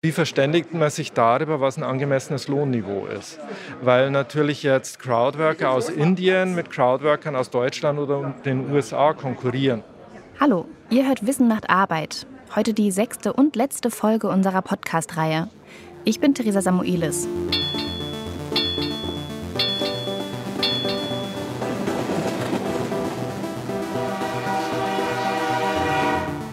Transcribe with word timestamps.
Wie 0.00 0.12
verständigt 0.12 0.72
man 0.72 0.90
sich 0.90 1.10
darüber, 1.10 1.60
was 1.60 1.76
ein 1.76 1.82
angemessenes 1.82 2.46
Lohnniveau 2.46 3.06
ist? 3.06 3.40
Weil 3.82 4.12
natürlich 4.12 4.62
jetzt 4.62 5.00
Crowdworker 5.00 5.72
aus 5.72 5.88
Indien 5.88 6.54
mit 6.54 6.70
Crowdworkern 6.70 7.34
aus 7.34 7.50
Deutschland 7.50 7.98
oder 7.98 8.32
den 8.44 8.70
USA 8.70 9.12
konkurrieren. 9.12 9.82
Hallo, 10.38 10.66
ihr 10.88 11.04
hört 11.08 11.26
Wissen 11.26 11.48
macht 11.48 11.68
Arbeit. 11.68 12.28
Heute 12.54 12.74
die 12.74 12.92
sechste 12.92 13.32
und 13.32 13.56
letzte 13.56 13.90
Folge 13.90 14.28
unserer 14.28 14.62
Podcast-Reihe. 14.62 15.48
Ich 16.04 16.20
bin 16.20 16.32
Theresa 16.32 16.62
Samuelis. 16.62 17.26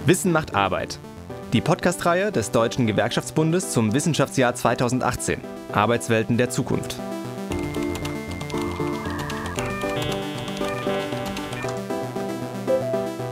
Wissen 0.08 0.32
macht 0.32 0.56
Arbeit. 0.56 0.98
Die 1.56 1.62
Podcast-Reihe 1.62 2.34
des 2.34 2.52
Deutschen 2.52 2.86
Gewerkschaftsbundes 2.86 3.72
zum 3.72 3.94
Wissenschaftsjahr 3.94 4.54
2018. 4.56 5.40
Arbeitswelten 5.72 6.38
der 6.38 6.50
Zukunft. 6.50 6.98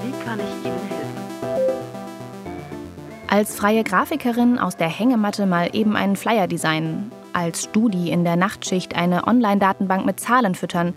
Wie 0.01 0.11
kann 0.23 0.39
ich 0.39 0.65
Ihnen 0.65 0.79
helfen? 0.87 1.17
Als 3.27 3.55
freie 3.55 3.83
Grafikerin 3.83 4.57
aus 4.57 4.77
der 4.77 4.87
Hängematte 4.87 5.45
mal 5.45 5.71
eben 5.73 5.97
einen 5.97 6.15
Flyer 6.15 6.47
designen, 6.47 7.11
als 7.33 7.65
Studi 7.65 8.09
in 8.09 8.23
der 8.23 8.37
Nachtschicht 8.37 8.95
eine 8.95 9.27
Online-Datenbank 9.27 10.05
mit 10.05 10.21
Zahlen 10.21 10.55
füttern 10.55 10.93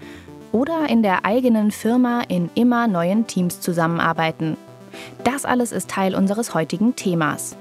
oder 0.52 0.88
in 0.88 1.02
der 1.02 1.24
eigenen 1.24 1.72
Firma 1.72 2.22
in 2.28 2.50
immer 2.54 2.86
neuen 2.86 3.26
Teams 3.26 3.60
zusammenarbeiten. 3.60 4.56
Das 5.24 5.44
alles 5.44 5.72
ist 5.72 5.90
Teil 5.90 6.14
unseres 6.14 6.54
heutigen 6.54 6.96
Themas. 6.96 7.56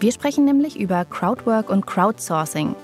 Wir 0.00 0.12
sprechen 0.12 0.44
nämlich 0.44 0.78
über 0.78 1.04
Crowdwork 1.04 1.70
und 1.70 1.86
Crowdsourcing. 1.86 2.76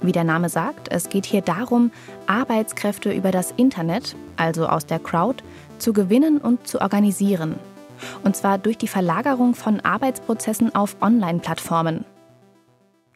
Wie 0.00 0.12
der 0.12 0.24
Name 0.24 0.48
sagt, 0.48 0.88
es 0.90 1.08
geht 1.08 1.26
hier 1.26 1.42
darum, 1.42 1.90
Arbeitskräfte 2.26 3.12
über 3.12 3.30
das 3.30 3.52
Internet, 3.56 4.16
also 4.36 4.66
aus 4.66 4.86
der 4.86 4.98
Crowd, 4.98 5.42
zu 5.78 5.92
gewinnen 5.92 6.38
und 6.38 6.66
zu 6.66 6.80
organisieren. 6.80 7.56
Und 8.24 8.36
zwar 8.36 8.58
durch 8.58 8.78
die 8.78 8.88
Verlagerung 8.88 9.54
von 9.54 9.80
Arbeitsprozessen 9.80 10.74
auf 10.74 10.96
Online-Plattformen. 11.00 12.04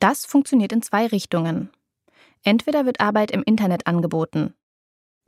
Das 0.00 0.24
funktioniert 0.24 0.72
in 0.72 0.82
zwei 0.82 1.06
Richtungen. 1.06 1.70
Entweder 2.42 2.86
wird 2.86 3.00
Arbeit 3.00 3.30
im 3.30 3.42
Internet 3.42 3.86
angeboten, 3.86 4.54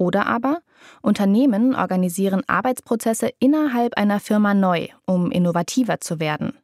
oder 0.03 0.27
aber 0.27 0.61
Unternehmen 1.00 1.75
organisieren 1.75 2.42
Arbeitsprozesse 2.48 3.31
innerhalb 3.39 3.97
einer 3.97 4.20
Firma 4.20 4.55
neu, 4.55 4.89
um 5.06 5.31
innovativer 5.31 6.00
zu 6.00 6.20
werden. 6.20 6.59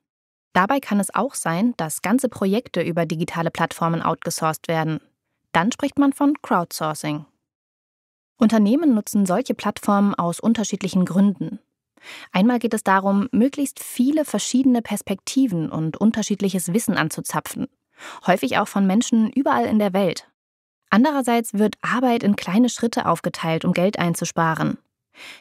Dabei 0.52 0.80
kann 0.80 0.98
es 0.98 1.14
auch 1.14 1.34
sein, 1.34 1.74
dass 1.76 2.02
ganze 2.02 2.28
Projekte 2.28 2.82
über 2.82 3.06
digitale 3.06 3.50
Plattformen 3.50 4.02
outgesourced 4.02 4.66
werden. 4.66 5.00
Dann 5.52 5.70
spricht 5.72 5.98
man 5.98 6.12
von 6.12 6.34
Crowdsourcing. 6.42 7.26
Unternehmen 8.38 8.94
nutzen 8.94 9.26
solche 9.26 9.54
Plattformen 9.54 10.14
aus 10.14 10.40
unterschiedlichen 10.40 11.04
Gründen. 11.04 11.58
Einmal 12.32 12.58
geht 12.58 12.74
es 12.74 12.84
darum, 12.84 13.28
möglichst 13.32 13.80
viele 13.80 14.24
verschiedene 14.24 14.82
Perspektiven 14.82 15.70
und 15.70 15.96
unterschiedliches 15.96 16.72
Wissen 16.72 16.96
anzuzapfen, 16.96 17.68
häufig 18.26 18.58
auch 18.58 18.68
von 18.68 18.86
Menschen 18.86 19.30
überall 19.30 19.66
in 19.66 19.78
der 19.78 19.92
Welt. 19.92 20.28
Andererseits 20.90 21.54
wird 21.54 21.76
Arbeit 21.82 22.22
in 22.22 22.36
kleine 22.36 22.68
Schritte 22.68 23.06
aufgeteilt, 23.06 23.64
um 23.64 23.72
Geld 23.72 23.98
einzusparen. 23.98 24.78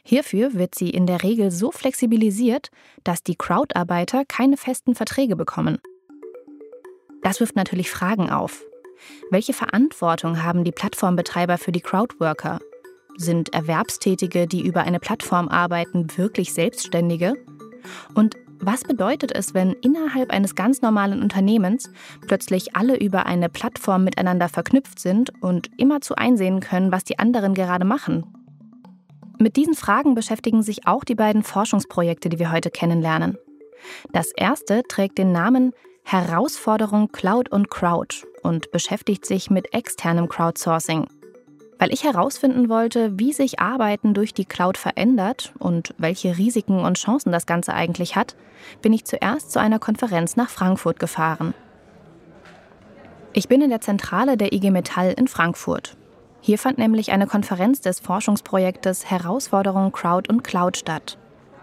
Hierfür 0.04 0.54
wird 0.54 0.76
sie 0.76 0.90
in 0.90 1.06
der 1.06 1.24
Regel 1.24 1.52
so 1.52 1.72
flexibilisiert, 1.72 2.70
dass 3.04 3.24
die 3.24 3.36
Crowd-Arbeiter 3.36 4.24
keine 4.28 4.58
festen 4.58 4.96
Verträge 4.96 5.36
bekommen. 5.36 5.80
Das 7.22 7.40
wirft 7.40 7.56
natürlich 7.56 7.90
Fragen 7.90 8.30
auf. 8.30 8.64
Welche 9.30 9.54
Verantwortung 9.54 10.44
haben 10.44 10.64
die 10.64 10.72
Plattformbetreiber 10.72 11.58
für 11.58 11.72
die 11.72 11.82
Crowdworker? 11.82 12.60
Sind 13.18 13.54
Erwerbstätige, 13.54 14.48
die 14.48 14.66
über 14.66 14.82
eine 14.82 15.00
Plattform 15.00 15.48
arbeiten, 15.50 16.08
wirklich 16.18 16.54
Selbstständige? 16.54 17.34
Und 18.16 18.36
was 18.60 18.84
bedeutet 18.84 19.32
es, 19.34 19.54
wenn 19.54 19.74
innerhalb 19.74 20.32
eines 20.32 20.56
ganz 20.56 20.82
normalen 20.82 21.22
Unternehmens 21.22 21.92
plötzlich 22.28 22.76
alle 22.76 22.98
über 22.98 23.26
eine 23.26 23.50
Plattform 23.50 24.04
miteinander 24.04 24.50
verknüpft 24.50 25.00
sind 25.00 25.32
und 25.42 25.70
immerzu 25.78 26.16
einsehen 26.16 26.60
können, 26.60 26.92
was 26.92 27.04
die 27.04 27.20
anderen 27.20 27.54
gerade 27.54 27.86
machen? 27.86 28.26
Mit 29.40 29.56
diesen 29.56 29.76
Fragen 29.76 30.16
beschäftigen 30.16 30.64
sich 30.64 30.88
auch 30.88 31.04
die 31.04 31.16
beiden 31.16 31.44
Forschungsprojekte, 31.44 32.30
die 32.30 32.40
wir 32.40 32.52
heute 32.52 32.72
kennenlernen. 32.72 33.38
Das 34.12 34.32
erste 34.36 34.84
trägt 34.88 35.18
den 35.18 35.32
Namen 35.32 35.74
Herausforderung 36.04 37.12
Cloud 37.12 37.50
und 37.50 37.70
Crowd 37.70 38.26
und 38.42 38.72
beschäftigt 38.72 39.26
sich 39.26 39.50
mit 39.50 39.74
externem 39.74 40.30
Crowdsourcing. 40.30 41.08
Weil 41.80 41.94
ich 41.94 42.04
herausfinden 42.04 42.70
wollte, 42.70 43.20
wie 43.20 43.34
sich 43.34 43.60
Arbeiten 43.60 44.14
durch 44.14 44.34
die 44.34 44.46
Cloud 44.46 44.78
verändert 44.78 45.54
und 45.60 45.94
welche 45.98 46.38
Risiken 46.38 46.80
und 46.80 46.98
Chancen 46.98 47.32
das 47.32 47.46
Ganze 47.46 47.74
eigentlich 47.74 48.16
hat, 48.16 48.36
bin 48.82 48.94
ich 48.94 49.06
zuerst 49.06 49.52
zu 49.52 49.60
einer 49.60 49.80
Konferenz 49.80 50.36
nach 50.36 50.50
Frankfurt 50.50 51.00
gefahren. 51.00 51.54
Ich 53.34 53.48
bin 53.48 53.62
in 53.62 53.70
der 53.70 53.82
Zentrale 53.82 54.38
der 54.38 54.54
IG 54.54 54.72
Metall 54.72 55.14
in 55.16 55.28
Frankfurt. 55.28 55.96
Hier 56.42 56.58
fand 56.58 56.80
nämlich 56.80 57.12
eine 57.12 57.28
Konferenz 57.28 57.82
des 57.82 58.00
Forschungsprojektes 58.00 59.12
Herausforderung 59.12 59.92
Crowd 59.92 60.30
und 60.30 60.44
Cloud 60.44 60.78
statt. 60.78 61.18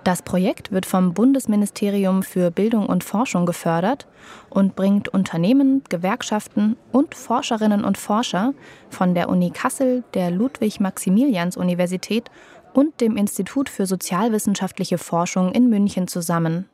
Das 0.05 0.21
Projekt 0.21 0.71
wird 0.71 0.85
vom 0.85 1.15
Bundesministerium 1.15 2.23
für 2.23 2.51
Bildung 2.51 2.87
und 2.87 3.03
Forschung 3.03 3.47
gefördert 3.47 4.07
und 4.51 4.77
bringt 4.77 5.09
Unternehmen, 5.09 5.83
Gewerkschaften 5.89 6.77
und 6.93 7.15
Forscherinnen 7.15 7.85
und 7.85 7.97
Forscher 7.97 8.53
von 8.91 9.15
der 9.15 9.31
Uni 9.31 9.51
Kassel, 9.51 10.05
der 10.13 10.31
Ludwig-Maximilians-Universität 10.31 12.31
und 12.75 13.01
dem 13.01 13.17
Institut 13.17 13.71
für 13.71 13.87
sozialwissenschaftliche 13.87 14.99
Forschung 14.99 15.53
in 15.53 15.71
München 15.71 16.07
zusammen. 16.07 16.69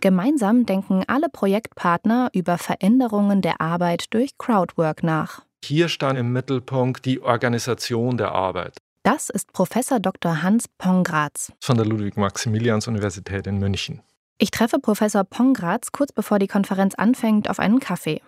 Gemeinsam 0.00 0.66
denken 0.66 1.04
alle 1.06 1.28
Projektpartner 1.28 2.28
über 2.32 2.58
Veränderungen 2.58 3.40
der 3.40 3.60
Arbeit 3.60 4.12
durch 4.12 4.36
Crowdwork 4.36 5.04
nach. 5.04 5.42
Hier 5.64 5.88
stand 5.88 6.18
im 6.18 6.32
Mittelpunkt 6.32 7.04
die 7.04 7.20
Organisation 7.20 8.16
der 8.16 8.32
Arbeit. 8.32 8.78
Das 9.02 9.30
ist 9.30 9.52
Professor 9.52 10.00
Dr. 10.00 10.42
Hans 10.42 10.66
Pongratz 10.76 11.52
von 11.60 11.76
der 11.76 11.86
Ludwig-Maximilians-Universität 11.86 13.46
in 13.46 13.58
München. 13.58 14.02
Ich 14.38 14.50
treffe 14.50 14.78
Professor 14.78 15.24
Pongratz 15.24 15.92
kurz 15.92 16.12
bevor 16.12 16.38
die 16.38 16.46
Konferenz 16.46 16.94
anfängt 16.94 17.48
auf 17.48 17.58
einen 17.58 17.80
Kaffee. 17.80 18.20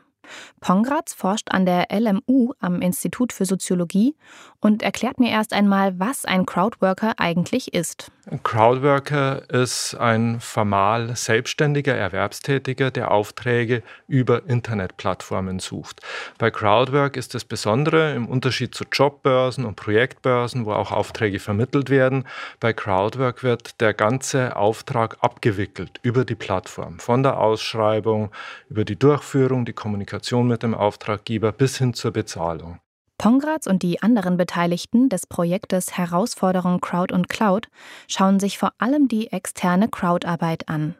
Pongratz 0.61 1.13
forscht 1.13 1.51
an 1.51 1.67
der 1.67 1.89
LMU 1.91 2.53
am 2.61 2.83
Institut 2.83 3.33
für 3.33 3.47
Soziologie 3.47 4.15
und 4.61 4.83
erklärt 4.83 5.19
mir 5.19 5.31
erst 5.31 5.53
einmal, 5.53 5.99
was 5.99 6.25
ein 6.25 6.47
Crowdworker 6.47 7.15
eigentlich 7.19 7.75
ist. 7.75 8.11
Ein 8.27 8.43
Crowdworker 8.43 9.49
ist 9.49 9.95
ein 9.95 10.41
formal 10.41 11.17
selbstständiger 11.17 11.95
Erwerbstätiger, 11.95 12.91
der 12.91 13.11
Aufträge 13.11 13.83
über 14.09 14.47
Internetplattformen 14.47 15.59
sucht. 15.59 16.03
Bei 16.37 16.51
Crowdwork 16.51 17.17
ist 17.17 17.35
das 17.35 17.47
Besondere 17.47 18.15
im 18.15 18.29
Unterschied 18.29 18.75
zu 18.75 18.85
Jobbörsen 18.93 19.65
und 19.65 19.77
Projektbörsen, 19.77 20.67
wo 20.67 20.73
auch 20.73 20.93
Aufträge 20.93 21.39
vermittelt 21.39 21.89
werden. 21.89 22.27
Bei 22.61 22.75
Crowdwork 22.75 23.43
wird 23.43 23.81
der 23.81 23.95
ganze 23.95 24.55
Auftrag 24.55 25.17
abgewickelt 25.23 25.99
über 26.03 26.27
die 26.27 26.35
Plattform, 26.35 26.99
von 26.99 27.23
der 27.23 27.39
Ausschreibung 27.39 28.31
über 28.69 28.85
die 28.85 28.99
Durchführung, 28.99 29.65
die 29.65 29.73
Kommunikation 29.73 30.47
mit 30.47 30.63
dem 30.63 30.75
Auftraggeber 30.75 31.53
bis 31.53 31.79
hin 31.79 31.95
zur 31.95 32.11
Bezahlung. 32.11 32.81
Pongratz 33.21 33.67
und 33.67 33.83
die 33.83 34.03
anderen 34.03 34.39
Beteiligten 34.39 35.11
des 35.11 35.27
Projektes 35.27 35.99
Herausforderung 35.99 36.81
Crowd 36.81 37.13
und 37.13 37.29
Cloud 37.29 37.69
schauen 38.09 38.41
sich 38.41 38.57
vor 38.57 38.73
allem 38.79 39.09
die 39.09 39.31
externe 39.31 39.91
Crowdarbeit 39.91 40.71
an. 40.71 40.95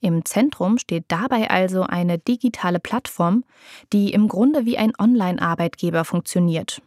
Im 0.00 0.24
Zentrum 0.24 0.78
steht 0.78 1.04
dabei 1.08 1.50
also 1.50 1.82
eine 1.82 2.16
digitale 2.16 2.80
Plattform, 2.80 3.44
die 3.92 4.14
im 4.14 4.28
Grunde 4.28 4.64
wie 4.64 4.78
ein 4.78 4.94
Online-Arbeitgeber 4.98 6.06
funktioniert. 6.06 6.80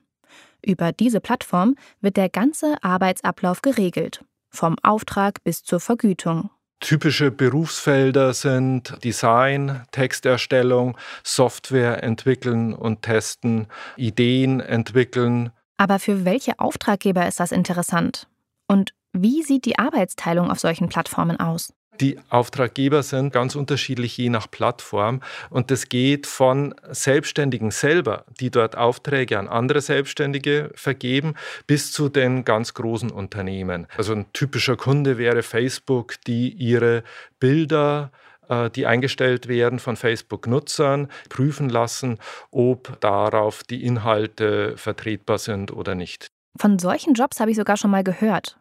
Über 0.66 0.92
diese 0.92 1.20
Plattform 1.20 1.76
wird 2.02 2.18
der 2.18 2.30
ganze 2.30 2.84
Arbeitsablauf 2.84 3.62
geregelt, 3.62 4.26
vom 4.50 4.78
Auftrag 4.82 5.44
bis 5.44 5.64
zur 5.64 5.80
Vergütung. 5.80 6.50
Typische 6.86 7.32
Berufsfelder 7.32 8.36
sind 8.36 9.04
Design, 9.04 9.82
Texterstellung, 9.90 10.96
Software 11.24 12.04
entwickeln 12.04 12.76
und 12.76 13.02
testen, 13.02 13.66
Ideen 13.98 14.60
entwickeln. 14.60 15.50
Aber 15.78 15.98
für 15.98 16.26
welche 16.26 16.60
Auftraggeber 16.60 17.28
ist 17.28 17.40
das 17.40 17.52
interessant? 17.52 18.28
Und 18.68 18.94
wie 19.14 19.42
sieht 19.42 19.66
die 19.66 19.80
Arbeitsteilung 19.80 20.52
auf 20.52 20.60
solchen 20.60 20.88
Plattformen 20.88 21.40
aus? 21.40 21.74
Die 22.02 22.20
Auftraggeber 22.30 23.04
sind 23.04 23.32
ganz 23.32 23.56
unterschiedlich 23.56 24.18
je 24.18 24.30
nach 24.30 24.50
Plattform 24.50 25.22
und 25.50 25.72
das 25.72 25.90
geht 25.90 26.28
von 26.28 26.76
Selbstständigen 26.90 27.72
selber, 27.72 28.26
die 28.40 28.52
dort 28.52 28.78
Aufträge 28.78 29.40
an 29.40 29.48
andere 29.48 29.82
Selbstständige 29.82 30.72
vergeben, 30.76 31.36
bis 31.68 31.92
zu 31.92 32.10
den 32.10 32.46
ganz 32.46 32.74
großen 32.74 33.12
Unternehmen. 33.12 33.88
Also 33.98 34.14
ein 34.14 34.26
typischer 34.34 34.76
Kunde 34.76 35.18
wäre 35.18 35.44
Facebook, 35.44 36.16
die 36.28 36.50
ihre 36.50 37.04
Bilder 37.40 38.12
äh, 38.50 38.70
die 38.70 38.86
eingestellt 38.86 39.48
werden 39.48 39.80
von 39.80 39.96
Facebook-Nutzern, 39.96 41.10
prüfen 41.30 41.70
lassen, 41.70 42.20
ob 42.52 43.00
darauf 43.02 43.64
die 43.64 43.84
Inhalte 43.84 44.78
vertretbar 44.78 45.38
sind 45.38 45.72
oder 45.72 45.96
nicht. 45.96 46.28
Von 46.58 46.80
solchen 46.80 47.14
Jobs 47.14 47.40
habe 47.40 47.52
ich 47.52 47.58
sogar 47.58 47.78
schon 47.78 47.92
mal 47.92 48.04
gehört. 48.04 48.58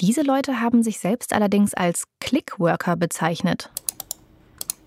Diese 0.00 0.22
Leute 0.22 0.60
haben 0.60 0.82
sich 0.82 0.98
selbst 0.98 1.32
allerdings 1.32 1.72
als 1.74 2.04
Clickworker 2.20 2.96
bezeichnet. 2.96 3.70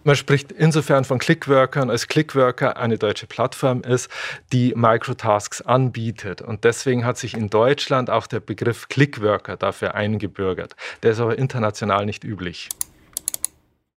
Man 0.03 0.15
spricht 0.15 0.53
insofern 0.53 1.03
von 1.03 1.19
Clickworkern, 1.19 1.89
als 1.89 2.07
Clickworker 2.07 2.77
eine 2.77 2.97
deutsche 2.97 3.27
Plattform 3.27 3.81
ist, 3.81 4.09
die 4.53 4.73
Microtasks 4.73 5.61
anbietet. 5.61 6.41
Und 6.41 6.63
deswegen 6.63 7.03
hat 7.03 7.17
sich 7.17 7.33
in 7.33 7.49
Deutschland 7.49 8.09
auch 8.09 8.27
der 8.27 8.39
Begriff 8.39 8.87
Clickworker 8.87 9.57
dafür 9.57 9.95
eingebürgert. 9.95 10.77
Der 11.03 11.11
ist 11.11 11.19
aber 11.19 11.37
international 11.37 12.05
nicht 12.05 12.23
üblich. 12.23 12.69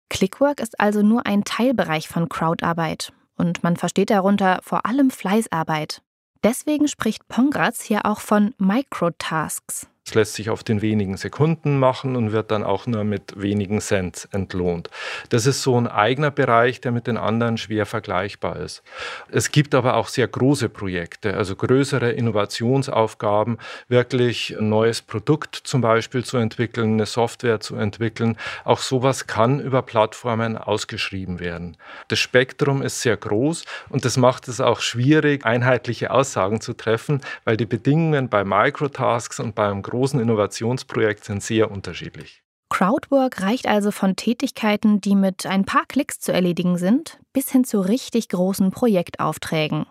Clickwork 0.08 0.58
ist 0.58 0.80
also 0.80 1.02
nur 1.02 1.26
ein 1.26 1.44
Teilbereich 1.44 2.08
von 2.08 2.28
Crowdarbeit. 2.28 3.12
Und 3.36 3.62
man 3.62 3.76
versteht 3.76 4.10
darunter 4.10 4.60
vor 4.64 4.86
allem 4.86 5.10
Fleißarbeit. 5.10 6.02
Deswegen 6.42 6.88
spricht 6.88 7.28
Pongratz 7.28 7.82
hier 7.82 8.04
auch 8.04 8.18
von 8.18 8.52
Microtasks. 8.58 9.89
Es 10.10 10.14
lässt 10.16 10.34
sich 10.34 10.50
auf 10.50 10.64
den 10.64 10.82
wenigen 10.82 11.16
Sekunden 11.16 11.78
machen 11.78 12.16
und 12.16 12.32
wird 12.32 12.50
dann 12.50 12.64
auch 12.64 12.88
nur 12.88 13.04
mit 13.04 13.40
wenigen 13.40 13.80
Cent 13.80 14.28
entlohnt. 14.32 14.90
Das 15.28 15.46
ist 15.46 15.62
so 15.62 15.76
ein 15.80 15.86
eigener 15.86 16.32
Bereich, 16.32 16.80
der 16.80 16.90
mit 16.90 17.06
den 17.06 17.16
anderen 17.16 17.58
schwer 17.58 17.86
vergleichbar 17.86 18.56
ist. 18.56 18.82
Es 19.30 19.52
gibt 19.52 19.72
aber 19.72 19.94
auch 19.94 20.08
sehr 20.08 20.26
große 20.26 20.68
Projekte, 20.68 21.36
also 21.36 21.54
größere 21.54 22.10
Innovationsaufgaben, 22.10 23.58
wirklich 23.86 24.56
ein 24.58 24.68
neues 24.68 25.00
Produkt 25.00 25.54
zum 25.54 25.80
Beispiel 25.80 26.24
zu 26.24 26.38
entwickeln, 26.38 26.94
eine 26.94 27.06
Software 27.06 27.60
zu 27.60 27.76
entwickeln. 27.76 28.36
Auch 28.64 28.80
sowas 28.80 29.28
kann 29.28 29.60
über 29.60 29.82
Plattformen 29.82 30.58
ausgeschrieben 30.58 31.38
werden. 31.38 31.76
Das 32.08 32.18
Spektrum 32.18 32.82
ist 32.82 33.00
sehr 33.00 33.16
groß 33.16 33.64
und 33.88 34.04
das 34.04 34.16
macht 34.16 34.48
es 34.48 34.60
auch 34.60 34.80
schwierig, 34.80 35.46
einheitliche 35.46 36.10
Aussagen 36.10 36.60
zu 36.60 36.72
treffen, 36.72 37.20
weil 37.44 37.56
die 37.56 37.66
Bedingungen 37.66 38.28
bei 38.28 38.42
Microtasks 38.42 39.38
und 39.38 39.54
beim 39.54 39.82
großen 39.82 39.99
Innovationsprojekt 40.20 41.24
sind 41.24 41.42
sehr 41.42 41.70
unterschiedlich. 41.70 42.42
Crowdwork 42.70 43.42
reicht 43.42 43.66
also 43.66 43.90
von 43.90 44.16
Tätigkeiten, 44.16 45.00
die 45.00 45.16
mit 45.16 45.44
ein 45.44 45.64
paar 45.64 45.84
Klicks 45.86 46.20
zu 46.20 46.32
erledigen 46.32 46.78
sind, 46.78 47.18
bis 47.32 47.50
hin 47.50 47.64
zu 47.64 47.80
richtig 47.80 48.28
großen 48.28 48.70
Projektaufträgen. 48.70 49.86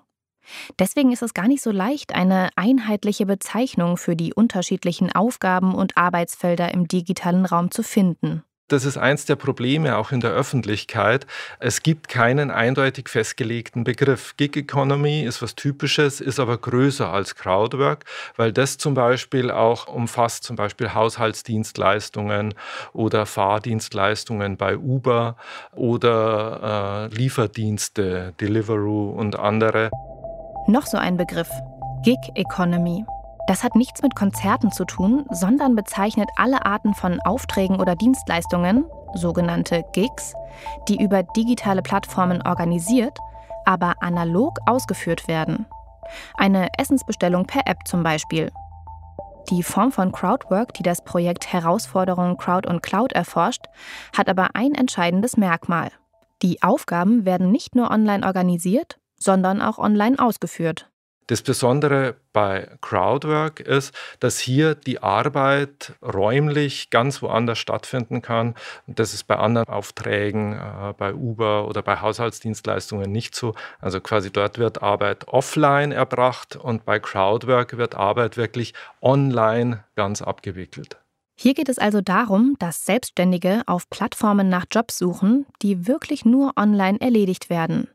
Deswegen 0.80 1.12
ist 1.12 1.22
es 1.22 1.34
gar 1.34 1.48
nicht 1.48 1.62
so 1.62 1.72
leicht, 1.72 2.16
eine 2.16 2.50
einheitliche 2.56 3.26
Bezeichnung 3.26 3.98
für 3.98 4.16
die 4.16 4.34
unterschiedlichen 4.34 5.12
Aufgaben 5.12 5.76
und 5.76 5.98
Arbeitsfelder 5.98 6.74
im 6.74 6.88
digitalen 6.88 7.46
Raum 7.46 7.70
zu 7.70 7.84
finden. 7.84 8.44
Das 8.70 8.86
ist 8.86 8.98
eins 8.98 9.26
der 9.26 9.36
Probleme 9.36 9.98
auch 9.98 10.12
in 10.12 10.20
der 10.20 10.30
Öffentlichkeit. 10.30 11.26
Es 11.60 11.82
gibt 11.82 12.08
keinen 12.08 12.52
eindeutig 12.52 13.10
festgelegten 13.10 13.84
Begriff. 13.84 14.36
Gig 14.38 14.56
Economy 14.56 15.24
ist 15.24 15.42
was 15.42 15.56
Typisches, 15.56 16.22
ist 16.22 16.40
aber 16.40 16.56
größer 16.58 17.12
als 17.12 17.34
Crowdwork, 17.36 18.06
weil 18.36 18.54
das 18.54 18.78
zum 18.78 18.94
Beispiel 18.94 19.50
auch 19.50 19.88
umfasst 19.88 20.44
zum 20.44 20.56
Beispiel 20.56 20.94
Haushaltsdienstleistungen 20.94 22.54
oder 22.94 23.26
Fahrdienstleistungen 23.26 24.56
bei 24.56 24.78
Uber 24.78 25.36
oder 25.74 27.10
äh, 27.12 27.16
Lieferdienste, 27.16 28.34
Deliveroo 28.40 29.10
und 29.10 29.38
andere. 29.38 29.90
Noch 30.68 30.86
so 30.86 30.98
ein 30.98 31.18
Begriff. 31.18 31.50
Gig 32.04 32.20
Economy. 32.36 33.04
Das 33.50 33.64
hat 33.64 33.76
nichts 33.76 34.04
mit 34.04 34.16
Konzerten 34.16 34.72
zu 34.72 34.86
tun, 34.86 35.26
sondern 35.32 35.76
bezeichnet 35.76 36.30
alle 36.36 36.68
Arten 36.68 36.94
von 36.94 37.20
Aufträgen 37.22 37.82
oder 37.82 37.96
Dienstleistungen, 37.96 38.86
sogenannte 39.16 39.84
Gigs, 39.92 40.36
die 40.88 41.02
über 41.02 41.24
digitale 41.24 41.82
Plattformen 41.82 42.44
organisiert, 42.44 43.18
aber 43.66 43.96
analog 44.02 44.60
ausgeführt 44.68 45.28
werden. 45.28 45.66
Eine 46.36 46.68
Essensbestellung 46.78 47.48
per 47.48 47.66
App 47.66 47.80
zum 47.88 48.04
Beispiel. 48.04 48.52
Die 49.50 49.64
Form 49.64 49.92
von 49.92 50.12
Crowdwork, 50.12 50.76
die 50.76 50.84
das 50.84 51.04
Projekt 51.04 51.52
Herausforderungen 51.52 52.38
Crowd 52.38 52.70
und 52.70 52.84
Cloud 52.84 53.14
erforscht, 53.14 53.66
hat 54.16 54.30
aber 54.30 54.50
ein 54.54 54.76
entscheidendes 54.76 55.38
Merkmal. 55.38 55.90
Die 56.44 56.62
Aufgaben 56.62 57.26
werden 57.26 57.50
nicht 57.50 57.74
nur 57.74 57.90
online 57.90 58.28
organisiert, 58.28 59.00
sondern 59.18 59.60
auch 59.60 59.80
online 59.80 60.20
ausgeführt. 60.20 60.89
Das 61.30 61.44
Besondere 61.44 62.16
bei 62.34 62.68
Crowdwork 62.82 63.60
ist, 63.60 63.94
dass 64.20 64.40
hier 64.40 64.74
die 64.74 65.04
Arbeit 65.04 65.94
räumlich 66.02 66.90
ganz 66.90 67.22
woanders 67.22 67.60
stattfinden 67.60 68.24
kann. 68.24 68.56
Das 68.88 69.14
ist 69.14 69.26
bei 69.26 69.36
anderen 69.36 69.68
Aufträgen, 69.68 70.54
äh, 70.54 70.94
bei 70.98 71.14
Uber 71.14 71.68
oder 71.68 71.84
bei 71.84 72.02
Haushaltsdienstleistungen 72.02 73.12
nicht 73.12 73.36
so. 73.36 73.54
Also 73.80 74.02
quasi 74.02 74.32
dort 74.32 74.58
wird 74.58 74.82
Arbeit 74.82 75.28
offline 75.28 75.92
erbracht 75.92 76.56
und 76.56 76.84
bei 76.84 77.00
Crowdwork 77.00 77.78
wird 77.78 77.94
Arbeit 77.94 78.36
wirklich 78.36 78.74
online 79.00 79.84
ganz 79.96 80.24
abgewickelt. 80.24 80.98
Hier 81.36 81.54
geht 81.54 81.70
es 81.70 81.78
also 81.78 82.02
darum, 82.02 82.56
dass 82.58 82.88
Selbstständige 82.88 83.62
auf 83.68 83.88
Plattformen 83.92 84.50
nach 84.50 84.66
Jobs 84.72 84.98
suchen, 84.98 85.46
die 85.62 85.86
wirklich 85.86 86.26
nur 86.26 86.54
online 86.58 87.00
erledigt 87.00 87.52
werden. 87.52 87.88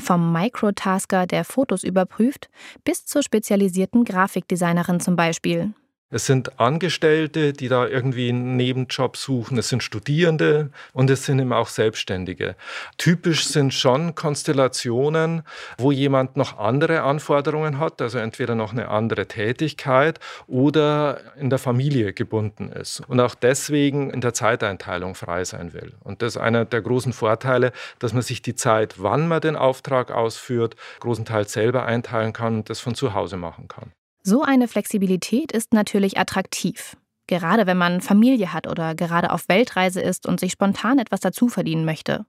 Vom 0.00 0.32
Microtasker, 0.32 1.26
der 1.26 1.44
Fotos 1.44 1.84
überprüft, 1.84 2.48
bis 2.84 3.06
zur 3.06 3.22
spezialisierten 3.22 4.04
Grafikdesignerin 4.04 5.00
zum 5.00 5.16
Beispiel. 5.16 5.72
Es 6.12 6.26
sind 6.26 6.58
Angestellte, 6.58 7.52
die 7.52 7.68
da 7.68 7.86
irgendwie 7.86 8.30
einen 8.30 8.56
Nebenjob 8.56 9.16
suchen. 9.16 9.56
Es 9.58 9.68
sind 9.68 9.84
Studierende 9.84 10.70
und 10.92 11.08
es 11.08 11.24
sind 11.24 11.38
eben 11.38 11.52
auch 11.52 11.68
Selbstständige. 11.68 12.56
Typisch 12.98 13.46
sind 13.46 13.72
schon 13.72 14.16
Konstellationen, 14.16 15.42
wo 15.78 15.92
jemand 15.92 16.36
noch 16.36 16.58
andere 16.58 17.02
Anforderungen 17.02 17.78
hat, 17.78 18.02
also 18.02 18.18
entweder 18.18 18.56
noch 18.56 18.72
eine 18.72 18.88
andere 18.88 19.26
Tätigkeit 19.26 20.18
oder 20.48 21.20
in 21.36 21.48
der 21.48 21.60
Familie 21.60 22.12
gebunden 22.12 22.72
ist 22.72 23.00
und 23.06 23.20
auch 23.20 23.36
deswegen 23.36 24.10
in 24.10 24.20
der 24.20 24.34
Zeiteinteilung 24.34 25.14
frei 25.14 25.44
sein 25.44 25.72
will. 25.74 25.92
Und 26.02 26.22
das 26.22 26.34
ist 26.34 26.42
einer 26.42 26.64
der 26.64 26.82
großen 26.82 27.12
Vorteile, 27.12 27.70
dass 28.00 28.12
man 28.12 28.22
sich 28.22 28.42
die 28.42 28.56
Zeit, 28.56 28.96
wann 28.98 29.28
man 29.28 29.40
den 29.40 29.54
Auftrag 29.54 30.10
ausführt, 30.10 30.74
großenteils 30.98 31.52
selber 31.52 31.84
einteilen 31.86 32.32
kann 32.32 32.56
und 32.56 32.70
das 32.70 32.80
von 32.80 32.96
zu 32.96 33.14
Hause 33.14 33.36
machen 33.36 33.68
kann. 33.68 33.92
So 34.22 34.42
eine 34.42 34.68
Flexibilität 34.68 35.50
ist 35.50 35.72
natürlich 35.72 36.18
attraktiv. 36.18 36.96
Gerade 37.26 37.66
wenn 37.66 37.78
man 37.78 38.02
Familie 38.02 38.52
hat 38.52 38.66
oder 38.66 38.94
gerade 38.94 39.30
auf 39.32 39.48
Weltreise 39.48 40.02
ist 40.02 40.26
und 40.26 40.40
sich 40.40 40.52
spontan 40.52 40.98
etwas 40.98 41.20
dazu 41.20 41.48
verdienen 41.48 41.86
möchte. 41.86 42.26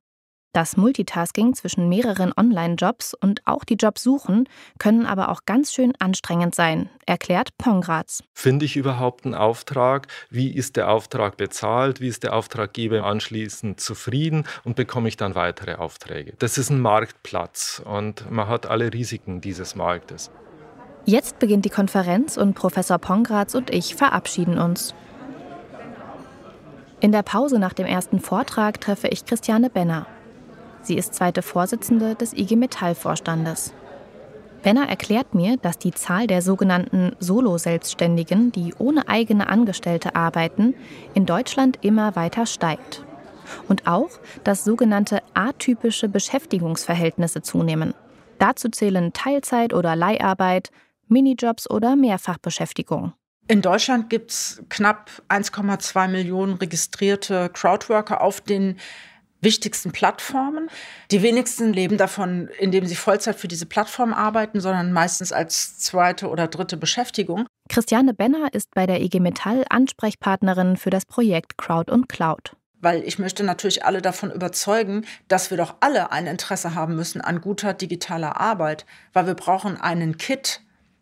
Das 0.54 0.76
Multitasking 0.76 1.54
zwischen 1.54 1.90
mehreren 1.90 2.34
Online-Jobs 2.36 3.14
und 3.14 3.42
auch 3.46 3.64
die 3.64 3.76
Jobs 3.76 4.04
suchen 4.04 4.48
können 4.80 5.06
aber 5.06 5.30
auch 5.30 5.42
ganz 5.46 5.74
schön 5.74 5.94
anstrengend 6.00 6.56
sein, 6.56 6.90
erklärt 7.06 7.58
Pongratz. 7.58 8.22
Finde 8.34 8.66
ich 8.66 8.76
überhaupt 8.76 9.26
einen 9.26 9.34
Auftrag? 9.34 10.08
Wie 10.30 10.50
ist 10.54 10.76
der 10.76 10.90
Auftrag 10.90 11.38
bezahlt? 11.38 12.02
Wie 12.02 12.10
ist 12.10 12.24
der 12.24 12.34
Auftraggeber 12.34 13.06
anschließend 13.06 13.80
zufrieden? 13.80 14.46
Und 14.66 14.76
bekomme 14.76 15.08
ich 15.08 15.16
dann 15.18 15.36
weitere 15.36 15.76
Aufträge? 15.76 16.34
Das 16.40 16.58
ist 16.58 16.70
ein 16.70 16.82
Marktplatz 16.82 17.82
und 17.84 18.30
man 18.30 18.48
hat 18.48 18.66
alle 18.66 18.94
Risiken 18.94 19.40
dieses 19.40 19.76
Marktes. 19.76 20.32
Jetzt 21.06 21.40
beginnt 21.40 21.66
die 21.66 21.70
Konferenz 21.70 22.38
und 22.38 22.54
Professor 22.54 23.00
Pongratz 23.00 23.56
und 23.56 23.70
ich 23.72 23.96
verabschieden 23.96 24.58
uns. 24.60 24.94
In 27.00 27.12
der 27.12 27.24
Pause 27.24 27.58
nach 27.58 27.74
dem 27.74 27.88
ersten 27.88 28.20
Vortrag 28.20 28.80
treffe 28.80 29.08
ich 29.08 29.26
Christiane 29.26 29.72
Benner. 29.72 30.06
Sie 30.84 30.96
ist 30.96 31.16
zweite 31.16 31.42
Vorsitzende 31.42 32.14
des 32.16 32.34
IG 32.34 32.56
Metall-Vorstandes. 32.56 33.74
Benner 34.62 34.88
erklärt 34.88 35.34
mir, 35.34 35.58
dass 35.58 35.80
die 35.80 35.92
Zahl 35.92 36.28
der 36.28 36.44
sogenannten 36.44 37.16
Solo-Selbstständigen, 37.20 38.52
die 38.52 38.76
ohne 38.78 39.10
eigene 39.10 39.50
Angestellte 39.50 40.16
arbeiten, 40.16 40.76
in 41.16 41.26
Deutschland 41.26 41.80
immer 41.82 42.16
weiter 42.16 42.46
steigt. 42.46 43.04
Und 43.68 43.88
auch, 43.88 44.10
dass 44.44 44.64
sogenannte 44.64 45.22
atypische 45.34 46.08
Beschäftigungsverhältnisse 46.08 47.42
zunehmen. 47.42 47.96
Dazu 48.38 48.70
zählen 48.70 49.14
Teilzeit 49.14 49.74
oder 49.74 49.96
Leiharbeit, 49.96 50.70
Minijobs 51.12 51.70
oder 51.70 51.96
Mehrfachbeschäftigung. 51.96 53.14
In 53.48 53.62
Deutschland 53.62 54.10
gibt 54.10 54.32
es 54.32 54.64
knapp 54.70 55.10
1,2 55.30 56.08
Millionen 56.08 56.54
registrierte 56.54 57.50
Crowdworker 57.50 58.22
auf 58.22 58.42
den 58.42 58.78
wichtigsten 59.42 59.92
Plattformen. 59.92 60.70
Die 61.10 61.22
wenigsten 61.22 61.74
leben 61.74 61.98
davon, 61.98 62.48
indem 62.60 62.86
sie 62.86 62.96
Vollzeit 62.96 63.36
für 63.36 63.48
diese 63.48 63.66
Plattform 63.66 64.14
arbeiten, 64.14 64.62
sondern 64.62 64.94
meistens 64.94 65.32
als 65.32 65.78
zweite 65.80 66.30
oder 66.30 66.48
dritte 66.48 66.78
Beschäftigung. 66.78 67.48
Christiane 67.68 68.14
Benner 68.14 68.54
ist 68.54 68.70
bei 68.74 68.86
der 68.86 69.02
IG 69.02 69.20
Metall 69.20 69.66
Ansprechpartnerin 69.70 70.78
für 70.78 70.92
das 70.92 71.06
Projekt 71.06 71.58
Crowd 71.58 71.92
und 71.92 72.08
Cloud. 72.08 72.56
Weil 72.80 73.04
ich 73.04 73.20
möchte 73.20 73.44
natürlich 73.44 73.86
alle 73.86 74.02
davon 74.02 74.32
überzeugen, 74.32 75.06
dass 75.28 75.52
wir 75.52 75.58
doch 75.58 75.76
alle 75.82 76.12
ein 76.12 76.26
Interesse 76.26 76.74
haben 76.74 76.96
müssen 76.96 77.22
an 77.22 77.42
guter 77.42 77.74
digitaler 77.74 78.40
Arbeit, 78.40 78.86
weil 79.14 79.28
wir 79.28 79.36
brauchen 79.36 79.80
einen 79.80 80.18
Kit, 80.18 80.62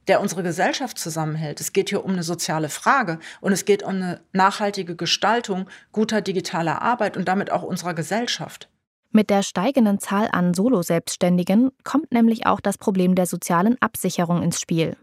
der 0.10 0.20
unsere 0.20 0.44
Gesellschaft 0.44 0.98
zusammenhält. 0.98 1.62
Es 1.62 1.72
geht 1.72 1.90
hier 1.90 2.04
um 2.04 2.12
eine 2.12 2.24
soziale 2.24 2.68
Frage 2.68 3.20
und 3.40 3.54
es 3.54 3.64
geht 3.64 3.84
um 3.84 3.90
eine 3.90 4.22
nachhaltige 4.34 4.96
Gestaltung 4.96 5.70
guter 5.92 6.22
digitaler 6.22 6.82
Arbeit 6.82 7.16
und 7.16 7.28
damit 7.28 7.52
auch 7.52 7.64
unserer 7.64 7.94
Gesellschaft. 7.94 8.70
Mit 9.12 9.30
der 9.30 9.44
steigenden 9.44 10.00
Zahl 10.00 10.30
an 10.32 10.54
Solo-Selbstständigen 10.54 11.72
kommt 11.84 12.12
nämlich 12.12 12.46
auch 12.46 12.60
das 12.60 12.78
Problem 12.78 13.16
der 13.16 13.26
sozialen 13.26 13.82
Absicherung 13.82 14.44
ins 14.44 14.60
Spiel. 14.60 14.98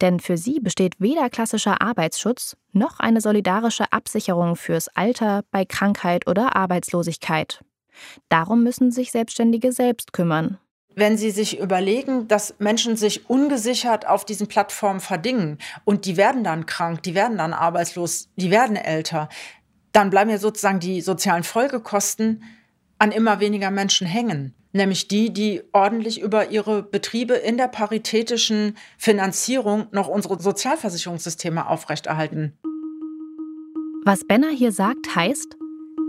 Denn 0.00 0.20
für 0.20 0.36
sie 0.36 0.58
besteht 0.60 0.96
weder 0.98 1.30
klassischer 1.30 1.80
Arbeitsschutz 1.80 2.56
noch 2.72 2.98
eine 2.98 3.20
solidarische 3.20 3.92
Absicherung 3.92 4.56
fürs 4.56 4.88
Alter, 4.88 5.44
bei 5.50 5.64
Krankheit 5.64 6.26
oder 6.26 6.56
Arbeitslosigkeit. 6.56 7.62
Darum 8.28 8.62
müssen 8.62 8.90
sich 8.90 9.12
Selbstständige 9.12 9.72
selbst 9.72 10.12
kümmern. 10.12 10.58
Wenn 11.00 11.16
Sie 11.16 11.30
sich 11.30 11.58
überlegen, 11.58 12.28
dass 12.28 12.56
Menschen 12.58 12.94
sich 12.94 13.30
ungesichert 13.30 14.06
auf 14.06 14.26
diesen 14.26 14.48
Plattformen 14.48 15.00
verdingen 15.00 15.56
und 15.86 16.04
die 16.04 16.18
werden 16.18 16.44
dann 16.44 16.66
krank, 16.66 17.02
die 17.04 17.14
werden 17.14 17.38
dann 17.38 17.54
arbeitslos, 17.54 18.28
die 18.36 18.50
werden 18.50 18.76
älter, 18.76 19.30
dann 19.92 20.10
bleiben 20.10 20.28
ja 20.28 20.36
sozusagen 20.36 20.78
die 20.78 21.00
sozialen 21.00 21.42
Folgekosten 21.42 22.42
an 22.98 23.12
immer 23.12 23.40
weniger 23.40 23.70
Menschen 23.70 24.06
hängen. 24.06 24.52
Nämlich 24.74 25.08
die, 25.08 25.32
die 25.32 25.62
ordentlich 25.72 26.20
über 26.20 26.50
ihre 26.50 26.82
Betriebe 26.82 27.32
in 27.32 27.56
der 27.56 27.68
paritätischen 27.68 28.76
Finanzierung 28.98 29.86
noch 29.92 30.06
unsere 30.06 30.38
Sozialversicherungssysteme 30.38 31.66
aufrechterhalten. 31.66 32.58
Was 34.04 34.26
Benner 34.26 34.50
hier 34.50 34.70
sagt, 34.70 35.16
heißt, 35.16 35.56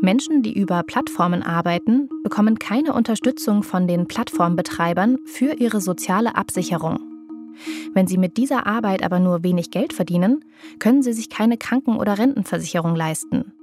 Menschen, 0.02 0.42
die 0.42 0.58
über 0.58 0.82
Plattformen 0.84 1.44
arbeiten, 1.44 2.10
bekommen 2.24 2.58
keine 2.58 2.94
Unterstützung 2.94 3.62
von 3.62 3.88
den 3.88 4.08
Plattformbetreibern 4.08 5.18
für 5.26 5.54
ihre 5.54 5.80
soziale 5.80 6.36
Absicherung. 6.36 7.00
Wenn 7.94 8.08
sie 8.08 8.18
mit 8.18 8.38
dieser 8.38 8.66
Arbeit 8.66 9.04
aber 9.04 9.20
nur 9.20 9.44
wenig 9.44 9.70
Geld 9.70 9.94
verdienen, 9.94 10.44
können 10.80 11.04
sie 11.04 11.14
sich 11.14 11.30
keine 11.30 11.58
Kranken- 11.58 11.98
oder 11.98 12.18
Rentenversicherung 12.18 12.96
leisten. 12.96 13.54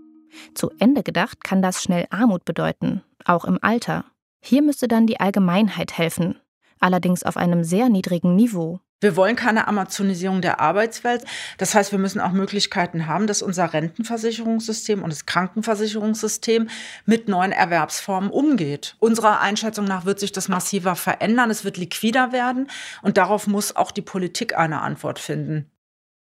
Zu 0.54 0.70
Ende 0.78 1.02
gedacht 1.02 1.42
kann 1.42 1.62
das 1.62 1.82
schnell 1.82 2.06
Armut 2.10 2.44
bedeuten, 2.44 3.02
auch 3.24 3.44
im 3.44 3.58
Alter. 3.60 4.04
Hier 4.40 4.62
müsste 4.62 4.86
dann 4.86 5.06
die 5.06 5.18
Allgemeinheit 5.18 5.98
helfen, 5.98 6.36
allerdings 6.80 7.22
auf 7.22 7.36
einem 7.36 7.64
sehr 7.64 7.88
niedrigen 7.88 8.36
Niveau. 8.36 8.80
Wir 9.00 9.14
wollen 9.14 9.36
keine 9.36 9.68
Amazonisierung 9.68 10.42
der 10.42 10.58
Arbeitswelt. 10.58 11.24
Das 11.56 11.74
heißt, 11.74 11.92
wir 11.92 12.00
müssen 12.00 12.20
auch 12.20 12.32
Möglichkeiten 12.32 13.06
haben, 13.06 13.28
dass 13.28 13.42
unser 13.42 13.72
Rentenversicherungssystem 13.72 15.04
und 15.04 15.10
das 15.10 15.24
Krankenversicherungssystem 15.24 16.68
mit 17.06 17.28
neuen 17.28 17.52
Erwerbsformen 17.52 18.30
umgeht. 18.30 18.96
Unserer 18.98 19.40
Einschätzung 19.40 19.84
nach 19.84 20.04
wird 20.04 20.18
sich 20.18 20.32
das 20.32 20.48
massiver 20.48 20.96
verändern. 20.96 21.50
Es 21.50 21.64
wird 21.64 21.76
liquider 21.76 22.32
werden. 22.32 22.68
Und 23.00 23.18
darauf 23.18 23.46
muss 23.46 23.76
auch 23.76 23.92
die 23.92 24.02
Politik 24.02 24.58
eine 24.58 24.80
Antwort 24.80 25.20
finden. 25.20 25.70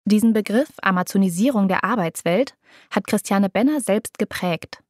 Diesen 0.06 0.32
Begriff 0.32 0.68
Amazonisierung 0.82 1.68
der 1.68 1.84
Arbeitswelt 1.84 2.54
hat 2.90 3.06
Christiane 3.06 3.49
Benner 3.49 3.80
selbst 3.80 4.18
geprägt. 4.18 4.83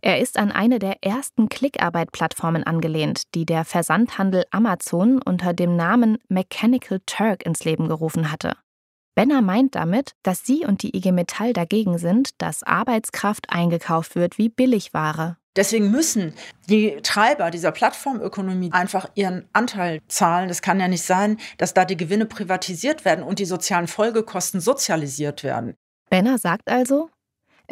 Er 0.00 0.20
ist 0.20 0.38
an 0.38 0.52
eine 0.52 0.78
der 0.78 1.02
ersten 1.02 1.48
Klickarbeit-Plattformen 1.48 2.64
angelehnt, 2.64 3.34
die 3.34 3.46
der 3.46 3.64
Versandhandel 3.64 4.44
Amazon 4.50 5.20
unter 5.22 5.52
dem 5.52 5.76
Namen 5.76 6.18
Mechanical 6.28 7.00
Turk 7.06 7.44
ins 7.44 7.64
Leben 7.64 7.88
gerufen 7.88 8.30
hatte. 8.30 8.56
Benner 9.14 9.42
meint 9.42 9.74
damit, 9.74 10.12
dass 10.22 10.44
sie 10.44 10.64
und 10.64 10.82
die 10.82 10.96
IG 10.96 11.12
Metall 11.12 11.52
dagegen 11.52 11.98
sind, 11.98 12.40
dass 12.40 12.62
Arbeitskraft 12.62 13.50
eingekauft 13.50 14.14
wird 14.14 14.38
wie 14.38 14.48
Billigware. 14.48 15.36
Deswegen 15.54 15.90
müssen 15.90 16.32
die 16.70 16.96
Treiber 17.02 17.50
dieser 17.50 17.72
Plattformökonomie 17.72 18.72
einfach 18.72 19.10
ihren 19.14 19.46
Anteil 19.52 20.00
zahlen. 20.08 20.48
Das 20.48 20.62
kann 20.62 20.80
ja 20.80 20.88
nicht 20.88 21.02
sein, 21.02 21.36
dass 21.58 21.74
da 21.74 21.84
die 21.84 21.98
Gewinne 21.98 22.24
privatisiert 22.24 23.04
werden 23.04 23.22
und 23.22 23.38
die 23.38 23.44
sozialen 23.44 23.86
Folgekosten 23.86 24.62
sozialisiert 24.62 25.44
werden. 25.44 25.74
Benner 26.08 26.38
sagt 26.38 26.70
also, 26.70 27.10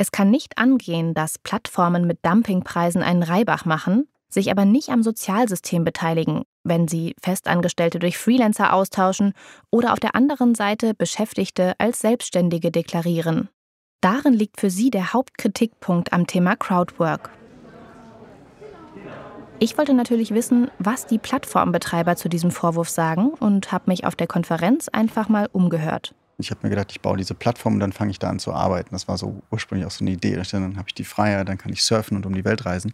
es 0.00 0.12
kann 0.12 0.30
nicht 0.30 0.56
angehen, 0.56 1.12
dass 1.12 1.38
Plattformen 1.38 2.06
mit 2.06 2.24
Dumpingpreisen 2.24 3.02
einen 3.02 3.22
Reibach 3.22 3.66
machen, 3.66 4.08
sich 4.30 4.50
aber 4.50 4.64
nicht 4.64 4.88
am 4.88 5.02
Sozialsystem 5.02 5.84
beteiligen, 5.84 6.44
wenn 6.64 6.88
sie 6.88 7.14
Festangestellte 7.22 7.98
durch 7.98 8.16
Freelancer 8.16 8.72
austauschen 8.72 9.34
oder 9.70 9.92
auf 9.92 10.00
der 10.00 10.14
anderen 10.14 10.54
Seite 10.54 10.94
Beschäftigte 10.94 11.74
als 11.76 12.00
Selbstständige 12.00 12.70
deklarieren. 12.70 13.50
Darin 14.00 14.32
liegt 14.32 14.58
für 14.58 14.70
sie 14.70 14.90
der 14.90 15.12
Hauptkritikpunkt 15.12 16.14
am 16.14 16.26
Thema 16.26 16.56
Crowdwork. 16.56 17.28
Ich 19.58 19.76
wollte 19.76 19.92
natürlich 19.92 20.32
wissen, 20.32 20.70
was 20.78 21.04
die 21.04 21.18
Plattformbetreiber 21.18 22.16
zu 22.16 22.30
diesem 22.30 22.50
Vorwurf 22.50 22.88
sagen 22.88 23.34
und 23.38 23.70
habe 23.70 23.84
mich 23.88 24.06
auf 24.06 24.16
der 24.16 24.28
Konferenz 24.28 24.88
einfach 24.88 25.28
mal 25.28 25.50
umgehört. 25.52 26.14
Ich 26.40 26.50
habe 26.50 26.60
mir 26.62 26.70
gedacht, 26.70 26.90
ich 26.90 27.00
baue 27.00 27.16
diese 27.16 27.34
Plattform 27.34 27.74
und 27.74 27.80
dann 27.80 27.92
fange 27.92 28.10
ich 28.10 28.18
da 28.18 28.28
an 28.28 28.38
zu 28.38 28.52
arbeiten. 28.52 28.90
Das 28.92 29.08
war 29.08 29.18
so 29.18 29.42
ursprünglich 29.50 29.86
auch 29.86 29.90
so 29.90 30.04
eine 30.04 30.12
Idee. 30.12 30.40
Dann 30.50 30.76
habe 30.76 30.88
ich 30.88 30.94
die 30.94 31.04
Freiheit, 31.04 31.48
dann 31.48 31.58
kann 31.58 31.72
ich 31.72 31.82
surfen 31.82 32.16
und 32.16 32.26
um 32.26 32.34
die 32.34 32.44
Welt 32.44 32.66
reisen. 32.66 32.92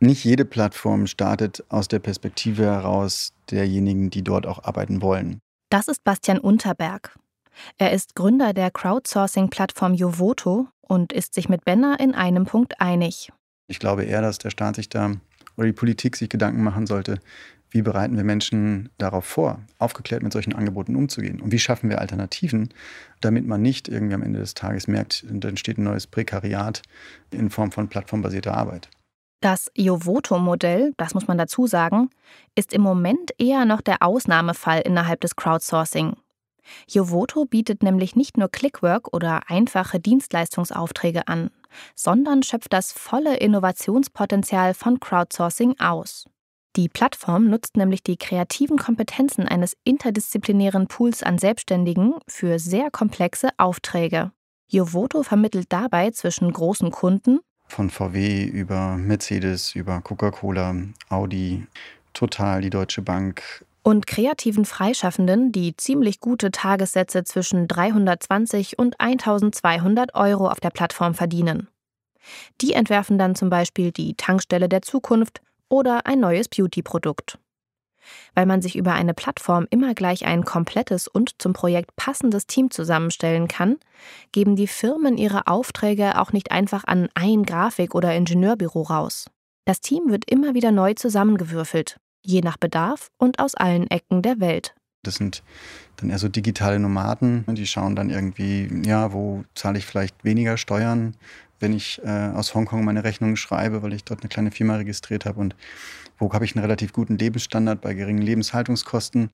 Nicht 0.00 0.24
jede 0.24 0.44
Plattform 0.44 1.06
startet 1.06 1.64
aus 1.68 1.88
der 1.88 1.98
Perspektive 1.98 2.64
heraus 2.64 3.32
derjenigen, 3.50 4.10
die 4.10 4.22
dort 4.22 4.46
auch 4.46 4.64
arbeiten 4.64 5.02
wollen. 5.02 5.40
Das 5.70 5.88
ist 5.88 6.04
Bastian 6.04 6.38
Unterberg. 6.38 7.16
Er 7.78 7.92
ist 7.92 8.14
Gründer 8.14 8.52
der 8.52 8.70
Crowdsourcing-Plattform 8.70 9.94
Jovoto 9.94 10.68
und 10.80 11.12
ist 11.12 11.34
sich 11.34 11.48
mit 11.48 11.64
Benner 11.64 11.98
in 12.00 12.14
einem 12.14 12.44
Punkt 12.44 12.80
einig. 12.80 13.32
Ich 13.68 13.78
glaube 13.78 14.04
eher, 14.04 14.20
dass 14.20 14.38
der 14.38 14.50
Staat 14.50 14.76
sich 14.76 14.88
da 14.88 15.12
oder 15.56 15.66
die 15.66 15.72
Politik 15.72 16.16
sich 16.16 16.28
Gedanken 16.28 16.62
machen 16.62 16.86
sollte, 16.86 17.20
wie 17.74 17.82
bereiten 17.82 18.16
wir 18.16 18.22
Menschen 18.22 18.88
darauf 18.98 19.24
vor, 19.24 19.58
aufgeklärt 19.80 20.22
mit 20.22 20.32
solchen 20.32 20.54
Angeboten 20.54 20.94
umzugehen? 20.94 21.40
Und 21.40 21.50
wie 21.50 21.58
schaffen 21.58 21.90
wir 21.90 22.00
Alternativen, 22.00 22.68
damit 23.20 23.48
man 23.48 23.62
nicht 23.62 23.88
irgendwie 23.88 24.14
am 24.14 24.22
Ende 24.22 24.38
des 24.38 24.54
Tages 24.54 24.86
merkt, 24.86 25.24
da 25.28 25.48
entsteht 25.48 25.76
ein 25.76 25.82
neues 25.82 26.06
Prekariat 26.06 26.82
in 27.32 27.50
Form 27.50 27.72
von 27.72 27.88
plattformbasierter 27.88 28.56
Arbeit? 28.56 28.88
Das 29.40 29.72
Jovoto-Modell, 29.74 30.92
das 30.98 31.14
muss 31.14 31.26
man 31.26 31.36
dazu 31.36 31.66
sagen, 31.66 32.10
ist 32.54 32.72
im 32.72 32.80
Moment 32.80 33.32
eher 33.38 33.64
noch 33.64 33.80
der 33.80 34.02
Ausnahmefall 34.02 34.80
innerhalb 34.82 35.20
des 35.20 35.34
Crowdsourcing. 35.34 36.14
Jovoto 36.88 37.44
bietet 37.44 37.82
nämlich 37.82 38.14
nicht 38.14 38.38
nur 38.38 38.48
Clickwork 38.48 39.12
oder 39.12 39.50
einfache 39.50 39.98
Dienstleistungsaufträge 39.98 41.26
an, 41.26 41.50
sondern 41.96 42.44
schöpft 42.44 42.72
das 42.72 42.92
volle 42.92 43.36
Innovationspotenzial 43.36 44.74
von 44.74 45.00
Crowdsourcing 45.00 45.80
aus. 45.80 46.26
Die 46.76 46.88
Plattform 46.88 47.48
nutzt 47.48 47.76
nämlich 47.76 48.02
die 48.02 48.16
kreativen 48.16 48.78
Kompetenzen 48.78 49.46
eines 49.46 49.76
interdisziplinären 49.84 50.88
Pools 50.88 51.22
an 51.22 51.38
Selbstständigen 51.38 52.14
für 52.26 52.58
sehr 52.58 52.90
komplexe 52.90 53.50
Aufträge. 53.58 54.32
Jovoto 54.68 55.22
vermittelt 55.22 55.66
dabei 55.68 56.10
zwischen 56.10 56.52
großen 56.52 56.90
Kunden 56.90 57.40
von 57.66 57.90
VW 57.90 58.44
über 58.44 58.96
Mercedes, 58.96 59.74
über 59.74 60.00
Coca-Cola, 60.00 60.74
Audi, 61.08 61.66
Total, 62.12 62.60
die 62.60 62.70
Deutsche 62.70 63.02
Bank 63.02 63.64
und 63.82 64.06
kreativen 64.06 64.64
Freischaffenden, 64.64 65.52
die 65.52 65.76
ziemlich 65.76 66.20
gute 66.20 66.50
Tagessätze 66.50 67.22
zwischen 67.24 67.68
320 67.68 68.78
und 68.78 68.98
1200 68.98 70.14
Euro 70.14 70.48
auf 70.48 70.58
der 70.58 70.70
Plattform 70.70 71.14
verdienen. 71.14 71.68
Die 72.62 72.72
entwerfen 72.72 73.18
dann 73.18 73.34
zum 73.34 73.50
Beispiel 73.50 73.92
die 73.92 74.14
Tankstelle 74.14 74.68
der 74.68 74.82
Zukunft 74.82 75.42
oder 75.68 76.06
ein 76.06 76.20
neues 76.20 76.48
Beauty-Produkt. 76.48 77.38
Weil 78.34 78.46
man 78.46 78.60
sich 78.60 78.76
über 78.76 78.92
eine 78.92 79.14
Plattform 79.14 79.66
immer 79.70 79.94
gleich 79.94 80.26
ein 80.26 80.44
komplettes 80.44 81.08
und 81.08 81.40
zum 81.40 81.52
Projekt 81.52 81.96
passendes 81.96 82.46
Team 82.46 82.70
zusammenstellen 82.70 83.48
kann, 83.48 83.78
geben 84.32 84.56
die 84.56 84.66
Firmen 84.66 85.16
ihre 85.16 85.46
Aufträge 85.46 86.20
auch 86.20 86.32
nicht 86.32 86.50
einfach 86.52 86.84
an 86.84 87.08
ein 87.14 87.44
Grafik- 87.44 87.94
oder 87.94 88.14
Ingenieurbüro 88.14 88.82
raus. 88.82 89.26
Das 89.64 89.80
Team 89.80 90.10
wird 90.10 90.30
immer 90.30 90.54
wieder 90.54 90.72
neu 90.72 90.92
zusammengewürfelt, 90.92 91.98
je 92.22 92.42
nach 92.42 92.58
Bedarf 92.58 93.08
und 93.16 93.38
aus 93.38 93.54
allen 93.54 93.90
Ecken 93.90 94.20
der 94.20 94.40
Welt. 94.40 94.74
Das 95.06 95.16
sind 95.16 95.42
dann 95.96 96.10
eher 96.10 96.18
so 96.18 96.28
digitale 96.28 96.78
Nomaden, 96.78 97.44
die 97.48 97.66
schauen 97.66 97.94
dann 97.94 98.10
irgendwie, 98.10 98.68
ja, 98.84 99.12
wo 99.12 99.44
zahle 99.54 99.78
ich 99.78 99.86
vielleicht 99.86 100.24
weniger 100.24 100.56
Steuern, 100.56 101.14
wenn 101.60 101.72
ich 101.72 102.00
äh, 102.04 102.30
aus 102.34 102.54
Hongkong 102.54 102.84
meine 102.84 103.04
Rechnungen 103.04 103.36
schreibe, 103.36 103.82
weil 103.82 103.92
ich 103.92 104.04
dort 104.04 104.20
eine 104.22 104.28
kleine 104.28 104.50
Firma 104.50 104.76
registriert 104.76 105.24
habe 105.24 105.40
und 105.40 105.54
wo 106.18 106.32
habe 106.32 106.44
ich 106.44 106.54
einen 106.54 106.64
relativ 106.64 106.92
guten 106.92 107.16
Lebensstandard 107.16 107.80
bei 107.80 107.94
geringen 107.94 108.22
Lebenshaltungskosten. 108.22 109.30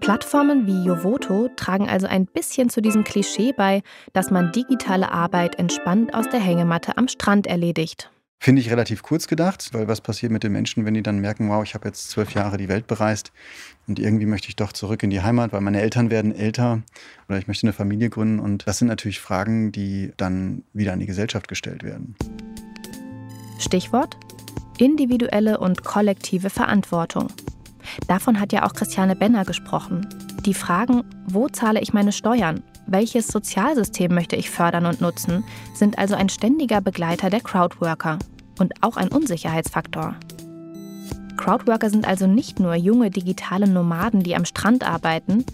Plattformen 0.00 0.66
wie 0.66 0.86
Jovoto 0.86 1.48
tragen 1.56 1.88
also 1.88 2.06
ein 2.06 2.26
bisschen 2.26 2.68
zu 2.70 2.80
diesem 2.80 3.02
Klischee 3.02 3.52
bei, 3.52 3.82
dass 4.12 4.30
man 4.30 4.52
digitale 4.52 5.10
Arbeit 5.10 5.58
entspannt 5.58 6.14
aus 6.14 6.28
der 6.28 6.38
Hängematte 6.38 6.96
am 6.96 7.08
Strand 7.08 7.46
erledigt. 7.46 8.10
Finde 8.38 8.60
ich 8.60 8.70
relativ 8.70 9.02
kurz 9.02 9.26
gedacht, 9.26 9.70
weil 9.72 9.88
was 9.88 10.00
passiert 10.00 10.30
mit 10.30 10.44
den 10.44 10.52
Menschen, 10.52 10.84
wenn 10.84 10.94
die 10.94 11.02
dann 11.02 11.18
merken, 11.18 11.48
wow, 11.48 11.64
ich 11.64 11.74
habe 11.74 11.88
jetzt 11.88 12.10
zwölf 12.10 12.32
Jahre 12.34 12.58
die 12.58 12.68
Welt 12.68 12.86
bereist 12.86 13.32
und 13.88 13.98
irgendwie 13.98 14.26
möchte 14.26 14.48
ich 14.48 14.56
doch 14.56 14.72
zurück 14.72 15.02
in 15.02 15.10
die 15.10 15.22
Heimat, 15.22 15.52
weil 15.52 15.62
meine 15.62 15.80
Eltern 15.80 16.10
werden 16.10 16.34
älter 16.34 16.82
oder 17.28 17.38
ich 17.38 17.48
möchte 17.48 17.66
eine 17.66 17.72
Familie 17.72 18.10
gründen. 18.10 18.38
Und 18.38 18.66
das 18.66 18.78
sind 18.78 18.88
natürlich 18.88 19.20
Fragen, 19.20 19.72
die 19.72 20.12
dann 20.16 20.62
wieder 20.74 20.92
an 20.92 21.00
die 21.00 21.06
Gesellschaft 21.06 21.48
gestellt 21.48 21.82
werden. 21.82 22.14
Stichwort 23.58 24.16
individuelle 24.78 25.58
und 25.58 25.84
kollektive 25.84 26.50
Verantwortung. 26.50 27.28
Davon 28.08 28.40
hat 28.40 28.52
ja 28.52 28.64
auch 28.64 28.74
Christiane 28.74 29.16
Benner 29.16 29.44
gesprochen. 29.44 30.06
Die 30.44 30.54
Fragen, 30.54 31.04
wo 31.26 31.48
zahle 31.48 31.80
ich 31.80 31.92
meine 31.92 32.12
Steuern? 32.12 32.62
Welches 32.86 33.26
Sozialsystem 33.26 34.14
möchte 34.14 34.36
ich 34.36 34.50
fördern 34.50 34.86
und 34.86 35.00
nutzen, 35.00 35.44
sind 35.74 35.98
also 35.98 36.14
ein 36.14 36.28
ständiger 36.28 36.80
Begleiter 36.80 37.30
der 37.30 37.40
Crowdworker 37.40 38.18
und 38.60 38.74
auch 38.80 38.96
ein 38.96 39.08
Unsicherheitsfaktor. 39.08 40.14
Crowdworker 41.36 41.90
sind 41.90 42.06
also 42.06 42.26
nicht 42.26 42.60
nur 42.60 42.74
junge 42.74 43.10
digitale 43.10 43.68
Nomaden, 43.68 44.22
die 44.22 44.36
am 44.36 44.44
Strand 44.44 44.88
arbeiten, 44.88 45.44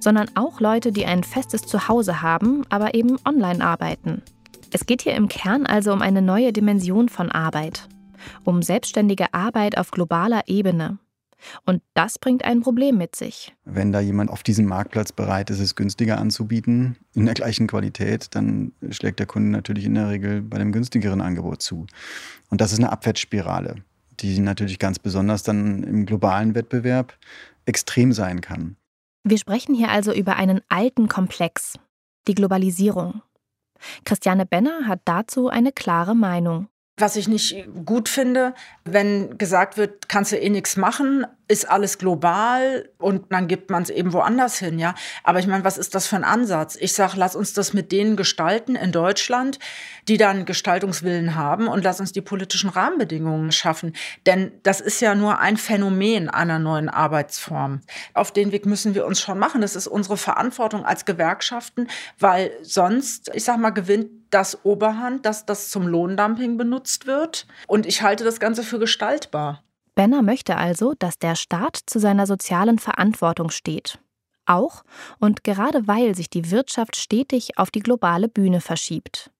sondern 0.00 0.28
auch 0.34 0.60
Leute, 0.60 0.92
die 0.92 1.06
ein 1.06 1.24
festes 1.24 1.62
Zuhause 1.62 2.22
haben, 2.22 2.64
aber 2.68 2.94
eben 2.94 3.16
online 3.24 3.64
arbeiten. 3.64 4.22
Es 4.70 4.86
geht 4.86 5.02
hier 5.02 5.14
im 5.14 5.28
Kern 5.28 5.66
also 5.66 5.92
um 5.92 6.02
eine 6.02 6.22
neue 6.22 6.52
Dimension 6.52 7.08
von 7.08 7.30
Arbeit, 7.30 7.88
um 8.44 8.62
selbstständige 8.62 9.34
Arbeit 9.34 9.76
auf 9.76 9.90
globaler 9.90 10.42
Ebene. 10.46 10.98
Und 11.64 11.82
das 11.94 12.18
bringt 12.18 12.44
ein 12.44 12.60
Problem 12.60 12.98
mit 12.98 13.16
sich. 13.16 13.54
Wenn 13.64 13.92
da 13.92 14.00
jemand 14.00 14.30
auf 14.30 14.42
diesem 14.42 14.66
Marktplatz 14.66 15.12
bereit 15.12 15.50
ist, 15.50 15.60
es 15.60 15.74
günstiger 15.74 16.18
anzubieten, 16.18 16.96
in 17.14 17.26
der 17.26 17.34
gleichen 17.34 17.66
Qualität, 17.66 18.34
dann 18.34 18.72
schlägt 18.90 19.18
der 19.18 19.26
Kunde 19.26 19.50
natürlich 19.50 19.84
in 19.84 19.94
der 19.94 20.08
Regel 20.08 20.42
bei 20.42 20.58
dem 20.58 20.72
günstigeren 20.72 21.20
Angebot 21.20 21.62
zu. 21.62 21.86
Und 22.50 22.60
das 22.60 22.72
ist 22.72 22.78
eine 22.78 22.92
Abwärtsspirale 22.92 23.76
die 24.22 24.38
natürlich 24.40 24.78
ganz 24.78 24.98
besonders 24.98 25.42
dann 25.42 25.82
im 25.82 26.06
globalen 26.06 26.54
Wettbewerb 26.54 27.18
extrem 27.64 28.12
sein 28.12 28.40
kann. 28.40 28.76
Wir 29.24 29.38
sprechen 29.38 29.74
hier 29.74 29.90
also 29.90 30.12
über 30.12 30.36
einen 30.36 30.60
alten 30.68 31.08
Komplex, 31.08 31.78
die 32.26 32.34
Globalisierung. 32.34 33.22
Christiane 34.04 34.46
Benner 34.46 34.86
hat 34.86 35.00
dazu 35.04 35.48
eine 35.48 35.72
klare 35.72 36.14
Meinung. 36.14 36.68
Was 36.96 37.16
ich 37.16 37.26
nicht 37.26 37.66
gut 37.86 38.08
finde, 38.08 38.54
wenn 38.84 39.38
gesagt 39.38 39.76
wird, 39.76 40.08
kannst 40.08 40.32
du 40.32 40.36
eh 40.38 40.50
nichts 40.50 40.76
machen, 40.76 41.26
ist 41.52 41.68
alles 41.68 41.98
global 41.98 42.88
und 42.96 43.30
dann 43.30 43.46
gibt 43.46 43.68
man 43.68 43.82
es 43.82 43.90
eben 43.90 44.14
woanders 44.14 44.58
hin, 44.58 44.78
ja. 44.78 44.94
Aber 45.22 45.38
ich 45.38 45.46
meine, 45.46 45.64
was 45.64 45.76
ist 45.76 45.94
das 45.94 46.06
für 46.06 46.16
ein 46.16 46.24
Ansatz? 46.24 46.78
Ich 46.80 46.94
sage, 46.94 47.12
lass 47.16 47.36
uns 47.36 47.52
das 47.52 47.74
mit 47.74 47.92
denen 47.92 48.16
gestalten 48.16 48.74
in 48.74 48.90
Deutschland, 48.90 49.58
die 50.08 50.16
dann 50.16 50.46
Gestaltungswillen 50.46 51.34
haben 51.34 51.68
und 51.68 51.84
lass 51.84 52.00
uns 52.00 52.12
die 52.12 52.22
politischen 52.22 52.70
Rahmenbedingungen 52.70 53.52
schaffen. 53.52 53.92
Denn 54.24 54.52
das 54.62 54.80
ist 54.80 55.02
ja 55.02 55.14
nur 55.14 55.40
ein 55.40 55.58
Phänomen 55.58 56.30
einer 56.30 56.58
neuen 56.58 56.88
Arbeitsform. 56.88 57.82
Auf 58.14 58.32
den 58.32 58.50
Weg 58.50 58.64
müssen 58.64 58.94
wir 58.94 59.04
uns 59.04 59.20
schon 59.20 59.38
machen. 59.38 59.60
Das 59.60 59.76
ist 59.76 59.86
unsere 59.86 60.16
Verantwortung 60.16 60.86
als 60.86 61.04
Gewerkschaften, 61.04 61.86
weil 62.18 62.50
sonst, 62.62 63.30
ich 63.34 63.44
sag 63.44 63.58
mal, 63.58 63.70
gewinnt 63.70 64.08
das 64.30 64.64
Oberhand, 64.64 65.26
dass 65.26 65.44
das 65.44 65.68
zum 65.68 65.86
Lohndumping 65.86 66.56
benutzt 66.56 67.06
wird. 67.06 67.46
Und 67.66 67.84
ich 67.84 68.00
halte 68.00 68.24
das 68.24 68.40
Ganze 68.40 68.62
für 68.62 68.78
gestaltbar. 68.78 69.62
Benner 69.94 70.22
möchte 70.22 70.56
also, 70.56 70.94
dass 70.98 71.18
der 71.18 71.34
Staat 71.34 71.78
zu 71.86 71.98
seiner 71.98 72.26
sozialen 72.26 72.78
Verantwortung 72.78 73.50
steht. 73.50 73.98
Auch 74.46 74.82
und 75.18 75.44
gerade 75.44 75.86
weil 75.86 76.14
sich 76.14 76.28
die 76.30 76.50
Wirtschaft 76.50 76.96
stetig 76.96 77.58
auf 77.58 77.70
die 77.70 77.80
globale 77.80 78.28
Bühne 78.28 78.60
verschiebt. 78.60 79.30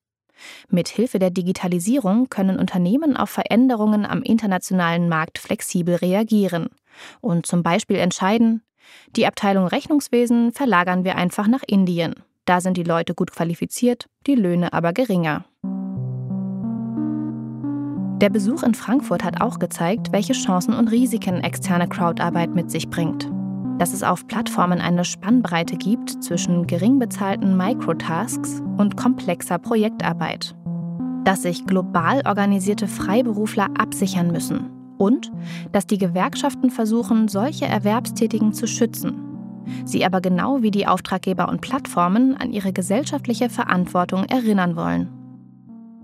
Mit 0.68 0.88
Hilfe 0.88 1.18
der 1.18 1.30
Digitalisierung 1.30 2.28
können 2.28 2.58
Unternehmen 2.58 3.16
auf 3.16 3.30
Veränderungen 3.30 4.04
am 4.04 4.22
internationalen 4.22 5.08
Markt 5.08 5.38
flexibel 5.38 5.96
reagieren 5.96 6.68
und 7.20 7.46
zum 7.46 7.62
Beispiel 7.62 7.96
entscheiden, 7.96 8.62
die 9.16 9.26
Abteilung 9.26 9.66
Rechnungswesen 9.66 10.52
verlagern 10.52 11.04
wir 11.04 11.16
einfach 11.16 11.46
nach 11.46 11.62
Indien. 11.66 12.14
Da 12.44 12.60
sind 12.60 12.76
die 12.76 12.82
Leute 12.82 13.14
gut 13.14 13.30
qualifiziert, 13.30 14.06
die 14.26 14.34
Löhne 14.34 14.72
aber 14.72 14.92
geringer. 14.92 15.44
Der 18.22 18.30
Besuch 18.30 18.62
in 18.62 18.74
Frankfurt 18.74 19.24
hat 19.24 19.40
auch 19.40 19.58
gezeigt, 19.58 20.12
welche 20.12 20.32
Chancen 20.32 20.74
und 20.74 20.92
Risiken 20.92 21.42
externe 21.42 21.88
Crowdarbeit 21.88 22.54
mit 22.54 22.70
sich 22.70 22.88
bringt. 22.88 23.28
Dass 23.80 23.92
es 23.92 24.04
auf 24.04 24.28
Plattformen 24.28 24.80
eine 24.80 25.04
Spannbreite 25.04 25.76
gibt 25.76 26.22
zwischen 26.22 26.68
gering 26.68 27.00
bezahlten 27.00 27.56
Microtasks 27.56 28.62
und 28.76 28.96
komplexer 28.96 29.58
Projektarbeit. 29.58 30.54
Dass 31.24 31.42
sich 31.42 31.66
global 31.66 32.22
organisierte 32.24 32.86
Freiberufler 32.86 33.70
absichern 33.76 34.30
müssen. 34.30 34.70
Und 34.98 35.32
dass 35.72 35.88
die 35.88 35.98
Gewerkschaften 35.98 36.70
versuchen, 36.70 37.26
solche 37.26 37.64
Erwerbstätigen 37.64 38.52
zu 38.52 38.68
schützen. 38.68 39.14
Sie 39.84 40.04
aber 40.04 40.20
genau 40.20 40.62
wie 40.62 40.70
die 40.70 40.86
Auftraggeber 40.86 41.48
und 41.48 41.60
Plattformen 41.60 42.36
an 42.36 42.52
ihre 42.52 42.72
gesellschaftliche 42.72 43.50
Verantwortung 43.50 44.26
erinnern 44.26 44.76
wollen. 44.76 45.21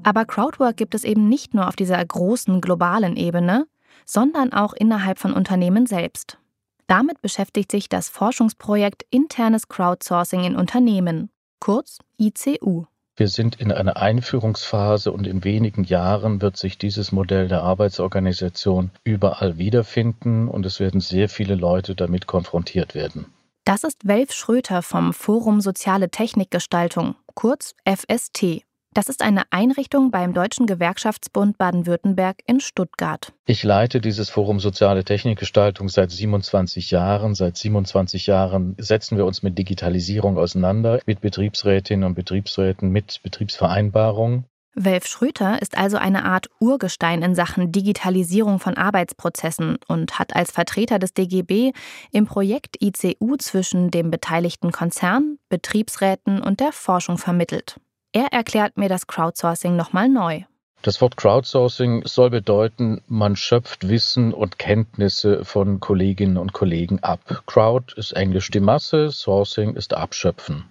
Aber 0.08 0.24
Crowdwork 0.24 0.78
gibt 0.78 0.94
es 0.94 1.04
eben 1.04 1.28
nicht 1.28 1.52
nur 1.52 1.68
auf 1.68 1.76
dieser 1.76 2.02
großen 2.02 2.62
globalen 2.62 3.14
Ebene, 3.18 3.66
sondern 4.06 4.54
auch 4.54 4.72
innerhalb 4.72 5.18
von 5.18 5.34
Unternehmen 5.34 5.84
selbst. 5.84 6.38
Damit 6.86 7.20
beschäftigt 7.20 7.70
sich 7.70 7.90
das 7.90 8.08
Forschungsprojekt 8.08 9.04
Internes 9.10 9.68
Crowdsourcing 9.68 10.44
in 10.44 10.56
Unternehmen, 10.56 11.28
kurz 11.60 11.98
ICU. 12.18 12.86
Wir 13.16 13.28
sind 13.28 13.56
in 13.56 13.70
einer 13.70 13.98
Einführungsphase 13.98 15.12
und 15.12 15.26
in 15.26 15.44
wenigen 15.44 15.84
Jahren 15.84 16.40
wird 16.40 16.56
sich 16.56 16.78
dieses 16.78 17.12
Modell 17.12 17.46
der 17.46 17.62
Arbeitsorganisation 17.62 18.90
überall 19.04 19.58
wiederfinden 19.58 20.48
und 20.48 20.64
es 20.64 20.80
werden 20.80 21.02
sehr 21.02 21.28
viele 21.28 21.54
Leute 21.54 21.94
damit 21.94 22.26
konfrontiert 22.26 22.94
werden. 22.94 23.26
Das 23.66 23.84
ist 23.84 24.08
Welf 24.08 24.32
Schröter 24.32 24.80
vom 24.80 25.12
Forum 25.12 25.60
Soziale 25.60 26.08
Technikgestaltung, 26.08 27.14
kurz 27.34 27.74
FST. 27.84 28.64
Das 28.94 29.08
ist 29.08 29.22
eine 29.22 29.42
Einrichtung 29.50 30.10
beim 30.10 30.32
Deutschen 30.32 30.66
Gewerkschaftsbund 30.66 31.56
Baden-Württemberg 31.58 32.38
in 32.46 32.58
Stuttgart. 32.58 33.32
Ich 33.46 33.62
leite 33.62 34.00
dieses 34.00 34.30
Forum 34.30 34.60
Soziale 34.60 35.04
Technikgestaltung 35.04 35.88
seit 35.88 36.10
27 36.10 36.90
Jahren. 36.90 37.34
Seit 37.34 37.56
27 37.56 38.26
Jahren 38.26 38.74
setzen 38.78 39.16
wir 39.16 39.26
uns 39.26 39.42
mit 39.42 39.56
Digitalisierung 39.58 40.38
auseinander, 40.38 41.00
mit 41.06 41.20
Betriebsrätinnen 41.20 42.04
und 42.04 42.14
Betriebsräten, 42.14 42.90
mit 42.90 43.20
Betriebsvereinbarungen. 43.22 44.46
Welf 44.74 45.06
Schröter 45.06 45.60
ist 45.60 45.76
also 45.76 45.96
eine 45.96 46.24
Art 46.24 46.48
Urgestein 46.60 47.22
in 47.22 47.34
Sachen 47.34 47.72
Digitalisierung 47.72 48.60
von 48.60 48.76
Arbeitsprozessen 48.76 49.78
und 49.88 50.18
hat 50.18 50.36
als 50.36 50.52
Vertreter 50.52 50.98
des 50.98 51.14
DGB 51.14 51.72
im 52.12 52.26
Projekt 52.26 52.80
ICU 52.80 53.36
zwischen 53.38 53.90
dem 53.90 54.10
beteiligten 54.10 54.70
Konzern, 54.70 55.38
Betriebsräten 55.48 56.40
und 56.40 56.60
der 56.60 56.72
Forschung 56.72 57.18
vermittelt. 57.18 57.80
Er 58.12 58.32
erklärt 58.32 58.78
mir 58.78 58.88
das 58.88 59.06
Crowdsourcing 59.06 59.76
nochmal 59.76 60.08
neu. 60.08 60.42
Das 60.80 61.00
Wort 61.02 61.16
Crowdsourcing 61.16 62.06
soll 62.06 62.30
bedeuten, 62.30 63.02
man 63.08 63.36
schöpft 63.36 63.88
Wissen 63.88 64.32
und 64.32 64.58
Kenntnisse 64.58 65.44
von 65.44 65.80
Kolleginnen 65.80 66.38
und 66.38 66.52
Kollegen 66.52 67.00
ab. 67.00 67.42
Crowd 67.46 67.92
ist 67.96 68.12
Englisch 68.12 68.50
die 68.50 68.60
Masse, 68.60 69.10
Sourcing 69.10 69.74
ist 69.74 69.92
Abschöpfen. 69.92 70.64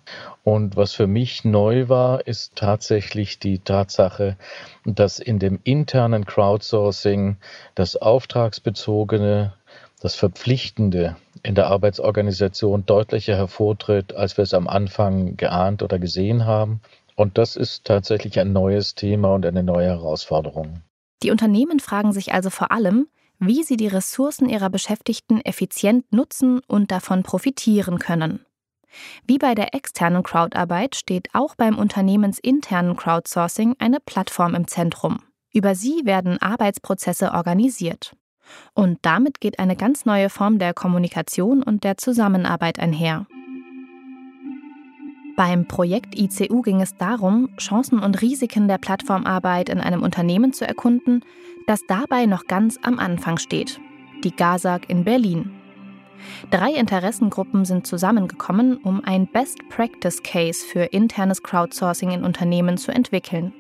Und 0.43 0.78
was 0.78 0.93
für 0.93 1.08
mich 1.08 1.43
neu 1.43 1.89
war, 1.89 2.26
ist 2.26 2.56
tatsächlich 2.56 3.38
die 3.38 3.60
Tatsache, 3.60 4.38
dass 4.86 5.19
in 5.19 5.39
dem 5.39 5.60
internen 5.63 6.26
Crowdsourcing 6.26 7.36
das 7.76 7.97
Auftragsbezogene, 7.97 9.54
das 10.02 10.15
Verpflichtende 10.15 11.17
in 11.43 11.54
der 11.54 11.67
Arbeitsorganisation 11.67 12.86
deutlicher 12.86 13.36
hervortritt, 13.36 14.13
als 14.13 14.38
wir 14.38 14.43
es 14.43 14.54
am 14.54 14.67
Anfang 14.69 15.36
geahnt 15.38 15.84
oder 15.84 16.00
gesehen 16.00 16.45
haben. 16.45 16.82
Und 17.17 17.39
das 17.39 17.56
ist 17.56 17.86
tatsächlich 17.86 18.39
ein 18.39 18.53
neues 18.53 18.93
Thema 18.93 19.34
und 19.34 19.45
eine 19.45 19.63
neue 19.63 19.88
Herausforderung. 19.88 20.82
Die 21.23 21.32
Unternehmen 21.32 21.80
fragen 21.80 22.13
sich 22.13 22.32
also 22.32 22.51
vor 22.51 22.71
allem, 22.71 23.08
wie 23.39 23.63
sie 23.63 23.75
die 23.75 23.88
Ressourcen 23.88 24.47
ihrer 24.47 24.69
Beschäftigten 24.69 25.41
effizient 25.41 26.12
nutzen 26.13 26.62
und 26.67 26.91
davon 26.91 27.23
profitieren 27.23 27.97
können. 27.97 28.45
Wie 29.25 29.39
bei 29.39 29.56
der 29.56 29.73
externen 29.73 30.21
Crowdarbeit 30.21 30.95
steht 30.95 31.30
auch 31.34 31.56
beim 31.56 31.77
unternehmensinternen 31.77 32.95
Crowdsourcing 32.95 33.75
eine 33.80 33.99
Plattform 33.99 34.53
im 34.53 34.67
Zentrum. 34.67 35.19
Über 35.51 35.73
sie 35.73 36.01
werden 36.03 36.39
Arbeitsprozesse 36.39 37.32
organisiert. 37.32 38.15
Und 38.75 38.99
damit 39.01 39.41
geht 39.41 39.58
eine 39.58 39.75
ganz 39.75 40.06
neue 40.06 40.30
Form 40.30 40.60
der 40.60 40.73
Kommunikation 40.75 41.63
und 41.63 41.84
der 41.84 41.97
Zusammenarbeit 41.97 42.80
einher. 42.80 43.25
Beim 45.38 45.67
Projekt 45.67 46.17
ICU 46.17 46.63
ging 46.63 46.82
es 46.82 46.97
darum, 46.97 47.50
Chancen 47.60 48.00
und 48.00 48.23
Risiken 48.23 48.67
der 48.67 48.80
Plattformarbeit 48.80 49.69
in 49.69 49.80
einem 49.80 50.02
Unternehmen 50.02 50.52
zu 50.52 50.67
erkunden, 50.67 51.23
das 51.67 51.82
dabei 51.88 52.26
noch 52.26 52.47
ganz 52.47 52.80
am 52.82 52.97
Anfang 52.97 53.38
steht, 53.38 53.80
die 54.23 54.36
GASAG 54.36 54.89
in 54.89 55.04
Berlin. 55.04 55.52
Drei 56.50 56.71
Interessengruppen 56.71 57.65
sind 57.65 57.86
zusammengekommen, 57.86 58.78
um 58.78 59.04
ein 59.06 59.28
Best 59.28 59.60
Practice 59.69 60.23
Case 60.23 60.65
für 60.65 60.86
internes 60.86 61.43
Crowdsourcing 61.43 62.10
in 62.10 62.23
Unternehmen 62.23 62.80
zu 62.80 62.91
entwickeln. 62.91 63.54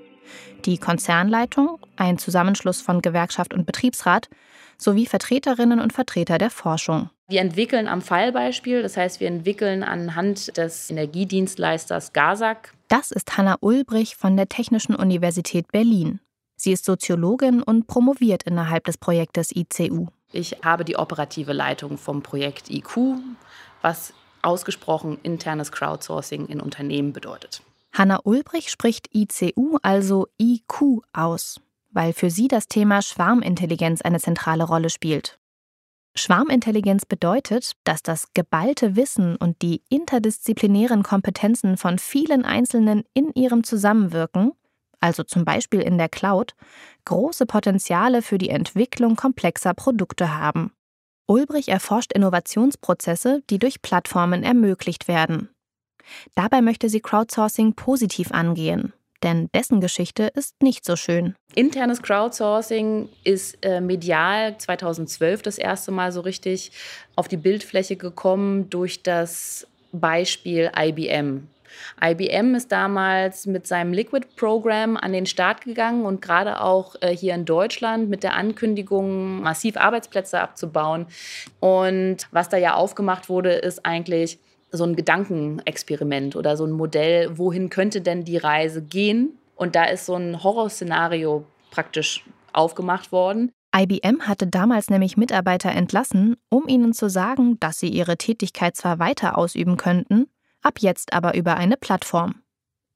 Die 0.65 0.79
Konzernleitung, 0.79 1.77
ein 1.95 2.17
Zusammenschluss 2.17 2.81
von 2.81 3.03
Gewerkschaft 3.03 3.53
und 3.53 3.67
Betriebsrat, 3.67 4.29
sowie 4.77 5.05
Vertreterinnen 5.05 5.79
und 5.79 5.93
Vertreter 5.93 6.37
der 6.37 6.49
Forschung. 6.49 7.09
Wir 7.29 7.41
entwickeln 7.41 7.87
am 7.87 8.01
Fallbeispiel, 8.01 8.81
das 8.81 8.95
heißt, 8.95 9.19
wir 9.19 9.27
entwickeln 9.27 9.83
anhand 9.83 10.55
des 10.57 10.89
Energiedienstleisters 10.89 12.13
GASAG. 12.13 12.73
Das 12.87 13.11
ist 13.11 13.37
Hanna 13.37 13.57
Ulbrich 13.59 14.15
von 14.15 14.37
der 14.37 14.47
Technischen 14.47 14.95
Universität 14.95 15.71
Berlin. 15.71 16.21
Sie 16.55 16.71
ist 16.71 16.85
Soziologin 16.85 17.61
und 17.61 17.87
promoviert 17.87 18.43
innerhalb 18.43 18.85
des 18.85 18.97
Projektes 18.97 19.55
ICU. 19.55 20.07
Ich 20.31 20.57
habe 20.63 20.85
die 20.85 20.97
operative 20.97 21.53
Leitung 21.53 21.97
vom 21.97 22.23
Projekt 22.23 22.69
IQ, 22.69 23.17
was 23.81 24.13
ausgesprochen 24.41 25.17
internes 25.23 25.71
Crowdsourcing 25.71 26.47
in 26.47 26.61
Unternehmen 26.61 27.13
bedeutet. 27.13 27.61
Hanna 27.93 28.19
Ulbrich 28.23 28.69
spricht 28.69 29.09
ICU, 29.13 29.77
also 29.81 30.27
IQ, 30.39 31.01
aus, 31.13 31.59
weil 31.97 32.13
für 32.13 32.29
sie 32.29 32.47
das 32.47 32.67
Thema 32.67 33.01
Schwarmintelligenz 33.01 34.03
eine 34.03 34.19
zentrale 34.19 34.65
Rolle 34.65 34.91
spielt. 34.91 35.39
Schwarmintelligenz 36.13 37.07
bedeutet, 37.07 37.71
dass 37.85 38.03
das 38.03 38.33
geballte 38.35 38.95
Wissen 38.95 39.35
und 39.35 39.63
die 39.63 39.81
interdisziplinären 39.89 41.01
Kompetenzen 41.01 41.75
von 41.75 41.97
vielen 41.97 42.45
Einzelnen 42.45 43.03
in 43.15 43.33
ihrem 43.33 43.63
Zusammenwirken, 43.63 44.51
also 44.99 45.23
zum 45.23 45.43
Beispiel 45.43 45.81
in 45.81 45.97
der 45.97 46.07
Cloud, 46.07 46.53
große 47.05 47.47
Potenziale 47.47 48.21
für 48.21 48.37
die 48.37 48.49
Entwicklung 48.49 49.15
komplexer 49.15 49.73
Produkte 49.73 50.37
haben. 50.37 50.73
Ulbrich 51.25 51.69
erforscht 51.69 52.13
Innovationsprozesse, 52.13 53.41
die 53.49 53.57
durch 53.57 53.81
Plattformen 53.81 54.43
ermöglicht 54.43 55.07
werden. 55.07 55.49
Dabei 56.35 56.61
möchte 56.61 56.89
sie 56.89 57.01
Crowdsourcing 57.01 57.73
positiv 57.73 58.31
angehen, 58.31 58.93
denn 59.23 59.49
dessen 59.53 59.81
Geschichte 59.81 60.31
ist 60.33 60.61
nicht 60.61 60.85
so 60.85 60.95
schön. 60.95 61.35
Internes 61.55 62.01
Crowdsourcing 62.01 63.09
ist 63.23 63.57
äh, 63.65 63.81
medial 63.81 64.57
2012 64.57 65.41
das 65.41 65.57
erste 65.57 65.91
Mal 65.91 66.11
so 66.11 66.21
richtig 66.21 66.71
auf 67.15 67.27
die 67.27 67.37
Bildfläche 67.37 67.95
gekommen 67.95 68.69
durch 68.69 69.03
das 69.03 69.67
Beispiel 69.91 70.71
IBM. 70.77 71.47
IBM 72.03 72.55
ist 72.55 72.71
damals 72.71 73.45
mit 73.45 73.67
seinem 73.67 73.93
Liquid 73.93 74.27
Program 74.35 74.97
an 74.97 75.13
den 75.13 75.25
Start 75.25 75.61
gegangen 75.61 76.05
und 76.05 76.21
gerade 76.21 76.61
auch 76.61 76.95
äh, 77.01 77.15
hier 77.15 77.35
in 77.35 77.45
Deutschland 77.45 78.09
mit 78.09 78.23
der 78.23 78.35
Ankündigung, 78.35 79.41
massiv 79.41 79.77
Arbeitsplätze 79.77 80.39
abzubauen. 80.39 81.07
Und 81.59 82.27
was 82.31 82.49
da 82.49 82.57
ja 82.57 82.75
aufgemacht 82.75 83.29
wurde, 83.29 83.51
ist 83.53 83.85
eigentlich, 83.85 84.39
so 84.71 84.83
ein 84.83 84.95
Gedankenexperiment 84.95 86.35
oder 86.35 86.57
so 86.57 86.65
ein 86.65 86.71
Modell, 86.71 87.37
wohin 87.37 87.69
könnte 87.69 88.01
denn 88.01 88.23
die 88.23 88.37
Reise 88.37 88.81
gehen? 88.81 89.37
Und 89.55 89.75
da 89.75 89.85
ist 89.85 90.05
so 90.05 90.15
ein 90.15 90.43
Horrorszenario 90.43 91.45
praktisch 91.71 92.25
aufgemacht 92.53 93.11
worden. 93.11 93.51
IBM 93.75 94.21
hatte 94.21 94.47
damals 94.47 94.89
nämlich 94.89 95.17
Mitarbeiter 95.17 95.71
entlassen, 95.71 96.37
um 96.49 96.67
ihnen 96.67 96.93
zu 96.93 97.09
sagen, 97.09 97.59
dass 97.59 97.79
sie 97.79 97.89
ihre 97.89 98.17
Tätigkeit 98.17 98.75
zwar 98.75 98.99
weiter 98.99 99.37
ausüben 99.37 99.77
könnten, 99.77 100.27
ab 100.61 100.79
jetzt 100.79 101.13
aber 101.13 101.35
über 101.35 101.57
eine 101.57 101.77
Plattform. 101.77 102.41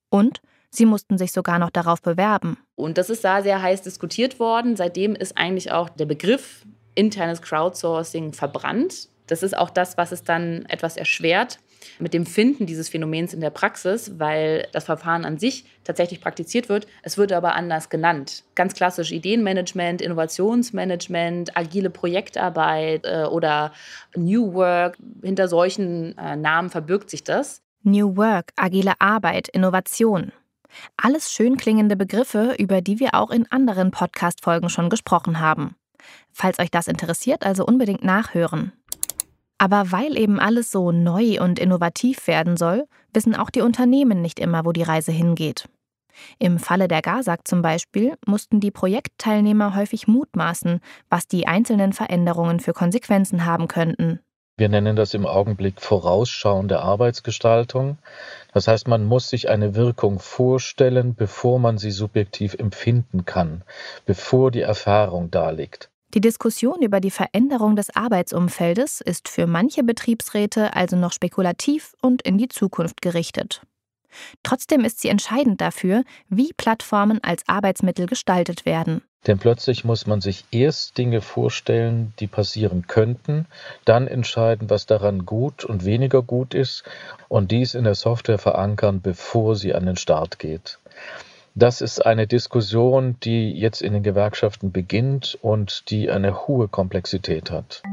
Und 0.09 0.41
sie 0.69 0.85
mussten 0.85 1.17
sich 1.17 1.31
sogar 1.31 1.59
noch 1.59 1.69
darauf 1.69 2.01
bewerben. 2.01 2.57
Und 2.75 2.97
das 2.97 3.09
ist 3.09 3.23
da 3.23 3.41
sehr 3.41 3.61
heiß 3.61 3.81
diskutiert 3.81 4.39
worden. 4.39 4.75
Seitdem 4.75 5.13
ist 5.15 5.37
eigentlich 5.37 5.71
auch 5.71 5.89
der 5.89 6.05
Begriff 6.05 6.65
internes 6.95 7.41
Crowdsourcing 7.41 8.33
verbrannt. 8.33 9.09
Das 9.31 9.43
ist 9.43 9.57
auch 9.57 9.69
das, 9.69 9.95
was 9.95 10.11
es 10.11 10.25
dann 10.25 10.65
etwas 10.65 10.97
erschwert 10.97 11.59
mit 11.99 12.13
dem 12.13 12.25
Finden 12.25 12.65
dieses 12.65 12.89
Phänomens 12.89 13.33
in 13.33 13.39
der 13.39 13.49
Praxis, 13.49 14.19
weil 14.19 14.67
das 14.73 14.83
Verfahren 14.83 15.23
an 15.23 15.37
sich 15.37 15.63
tatsächlich 15.85 16.19
praktiziert 16.19 16.67
wird. 16.67 16.85
Es 17.01 17.17
wird 17.17 17.31
aber 17.31 17.55
anders 17.55 17.89
genannt. 17.89 18.43
Ganz 18.55 18.73
klassisch 18.73 19.13
Ideenmanagement, 19.13 20.01
Innovationsmanagement, 20.01 21.55
agile 21.55 21.89
Projektarbeit 21.89 23.05
äh, 23.05 23.23
oder 23.23 23.71
New 24.17 24.53
Work. 24.53 24.97
Hinter 25.23 25.47
solchen 25.47 26.17
äh, 26.17 26.35
Namen 26.35 26.69
verbirgt 26.69 27.09
sich 27.09 27.23
das. 27.23 27.61
New 27.83 28.17
Work, 28.17 28.51
agile 28.57 28.99
Arbeit, 28.99 29.47
Innovation. 29.47 30.33
Alles 30.97 31.31
schön 31.31 31.55
klingende 31.55 31.95
Begriffe, 31.95 32.53
über 32.59 32.81
die 32.81 32.99
wir 32.99 33.15
auch 33.15 33.31
in 33.31 33.49
anderen 33.49 33.91
Podcast-Folgen 33.91 34.67
schon 34.67 34.89
gesprochen 34.89 35.39
haben. 35.39 35.77
Falls 36.33 36.59
euch 36.59 36.69
das 36.69 36.89
interessiert, 36.89 37.45
also 37.45 37.65
unbedingt 37.65 38.03
nachhören. 38.03 38.73
Aber 39.61 39.91
weil 39.91 40.17
eben 40.17 40.39
alles 40.39 40.71
so 40.71 40.91
neu 40.91 41.39
und 41.39 41.59
innovativ 41.59 42.25
werden 42.25 42.57
soll, 42.57 42.87
wissen 43.13 43.35
auch 43.35 43.51
die 43.51 43.61
Unternehmen 43.61 44.19
nicht 44.19 44.39
immer, 44.39 44.65
wo 44.65 44.71
die 44.71 44.81
Reise 44.81 45.11
hingeht. 45.11 45.69
Im 46.39 46.57
Falle 46.57 46.87
der 46.87 47.03
GASAG 47.03 47.41
zum 47.47 47.61
Beispiel 47.61 48.15
mussten 48.25 48.59
die 48.59 48.71
Projektteilnehmer 48.71 49.75
häufig 49.75 50.07
mutmaßen, 50.07 50.79
was 51.11 51.27
die 51.27 51.45
einzelnen 51.45 51.93
Veränderungen 51.93 52.59
für 52.59 52.73
Konsequenzen 52.73 53.45
haben 53.45 53.67
könnten. 53.67 54.19
Wir 54.57 54.67
nennen 54.67 54.95
das 54.95 55.13
im 55.13 55.27
Augenblick 55.27 55.79
vorausschauende 55.79 56.79
Arbeitsgestaltung. 56.79 57.99
Das 58.55 58.67
heißt, 58.67 58.87
man 58.87 59.05
muss 59.05 59.29
sich 59.29 59.47
eine 59.47 59.75
Wirkung 59.75 60.17
vorstellen, 60.17 61.13
bevor 61.13 61.59
man 61.59 61.77
sie 61.77 61.91
subjektiv 61.91 62.55
empfinden 62.55 63.25
kann, 63.25 63.61
bevor 64.07 64.49
die 64.49 64.61
Erfahrung 64.61 65.29
da 65.29 65.51
liegt. 65.51 65.90
Die 66.13 66.19
Diskussion 66.19 66.81
über 66.81 66.99
die 66.99 67.11
Veränderung 67.11 67.77
des 67.77 67.95
Arbeitsumfeldes 67.95 68.99
ist 68.99 69.29
für 69.29 69.47
manche 69.47 69.81
Betriebsräte 69.81 70.75
also 70.75 70.97
noch 70.97 71.13
spekulativ 71.13 71.95
und 72.01 72.21
in 72.23 72.37
die 72.37 72.49
Zukunft 72.49 73.01
gerichtet. 73.01 73.61
Trotzdem 74.43 74.83
ist 74.83 74.99
sie 74.99 75.07
entscheidend 75.07 75.61
dafür, 75.61 76.03
wie 76.27 76.51
Plattformen 76.51 77.23
als 77.23 77.47
Arbeitsmittel 77.47 78.07
gestaltet 78.07 78.65
werden. 78.65 79.01
Denn 79.25 79.39
plötzlich 79.39 79.85
muss 79.85 80.05
man 80.05 80.19
sich 80.19 80.43
erst 80.51 80.97
Dinge 80.97 81.21
vorstellen, 81.21 82.13
die 82.19 82.27
passieren 82.27 82.87
könnten, 82.87 83.45
dann 83.85 84.07
entscheiden, 84.07 84.69
was 84.69 84.87
daran 84.87 85.25
gut 85.25 85.63
und 85.63 85.85
weniger 85.85 86.23
gut 86.23 86.53
ist 86.53 86.83
und 87.29 87.51
dies 87.51 87.73
in 87.73 87.85
der 87.85 87.95
Software 87.95 88.39
verankern, 88.39 88.99
bevor 89.01 89.55
sie 89.55 89.73
an 89.73 89.85
den 89.85 89.95
Start 89.95 90.39
geht. 90.39 90.79
Das 91.53 91.81
ist 91.81 92.05
eine 92.05 92.27
Diskussion, 92.27 93.17
die 93.23 93.51
jetzt 93.51 93.81
in 93.81 93.91
den 93.91 94.03
Gewerkschaften 94.03 94.71
beginnt 94.71 95.37
und 95.41 95.89
die 95.89 96.09
eine 96.09 96.47
hohe 96.47 96.69
Komplexität 96.69 97.51
hat. 97.51 97.83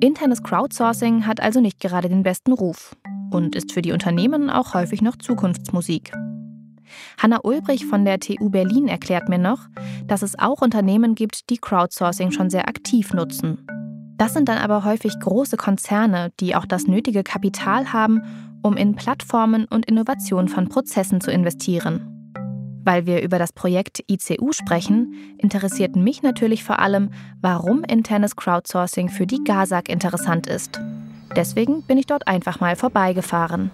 Internes 0.00 0.42
Crowdsourcing 0.42 1.26
hat 1.26 1.40
also 1.40 1.60
nicht 1.60 1.80
gerade 1.80 2.08
den 2.08 2.22
besten 2.22 2.52
Ruf 2.52 2.96
und 3.30 3.54
ist 3.54 3.72
für 3.72 3.82
die 3.82 3.92
Unternehmen 3.92 4.48
auch 4.48 4.72
häufig 4.72 5.02
noch 5.02 5.16
Zukunftsmusik. 5.16 6.12
Hanna 7.18 7.40
Ulbrich 7.42 7.84
von 7.86 8.04
der 8.06 8.20
TU 8.20 8.48
Berlin 8.48 8.88
erklärt 8.88 9.28
mir 9.28 9.38
noch, 9.38 9.60
dass 10.06 10.22
es 10.22 10.38
auch 10.38 10.62
Unternehmen 10.62 11.14
gibt, 11.14 11.50
die 11.50 11.58
Crowdsourcing 11.58 12.30
schon 12.30 12.48
sehr 12.48 12.68
aktiv 12.68 13.12
nutzen. 13.12 13.66
Das 14.16 14.32
sind 14.32 14.48
dann 14.48 14.58
aber 14.58 14.84
häufig 14.84 15.18
große 15.20 15.56
Konzerne, 15.56 16.30
die 16.40 16.54
auch 16.54 16.66
das 16.66 16.86
nötige 16.86 17.22
Kapital 17.22 17.92
haben, 17.92 18.22
um 18.62 18.76
in 18.76 18.94
Plattformen 18.94 19.66
und 19.66 19.86
Innovation 19.86 20.48
von 20.48 20.68
Prozessen 20.68 21.20
zu 21.20 21.30
investieren. 21.30 22.13
Weil 22.84 23.06
wir 23.06 23.22
über 23.22 23.38
das 23.38 23.52
Projekt 23.52 24.04
ICU 24.10 24.52
sprechen, 24.52 25.36
interessiert 25.38 25.96
mich 25.96 26.22
natürlich 26.22 26.62
vor 26.62 26.78
allem, 26.78 27.10
warum 27.40 27.82
internes 27.82 28.36
Crowdsourcing 28.36 29.08
für 29.08 29.26
die 29.26 29.42
GASAG 29.42 29.88
interessant 29.88 30.46
ist. 30.46 30.80
Deswegen 31.34 31.82
bin 31.82 31.98
ich 31.98 32.06
dort 32.06 32.28
einfach 32.28 32.60
mal 32.60 32.76
vorbeigefahren. 32.76 33.70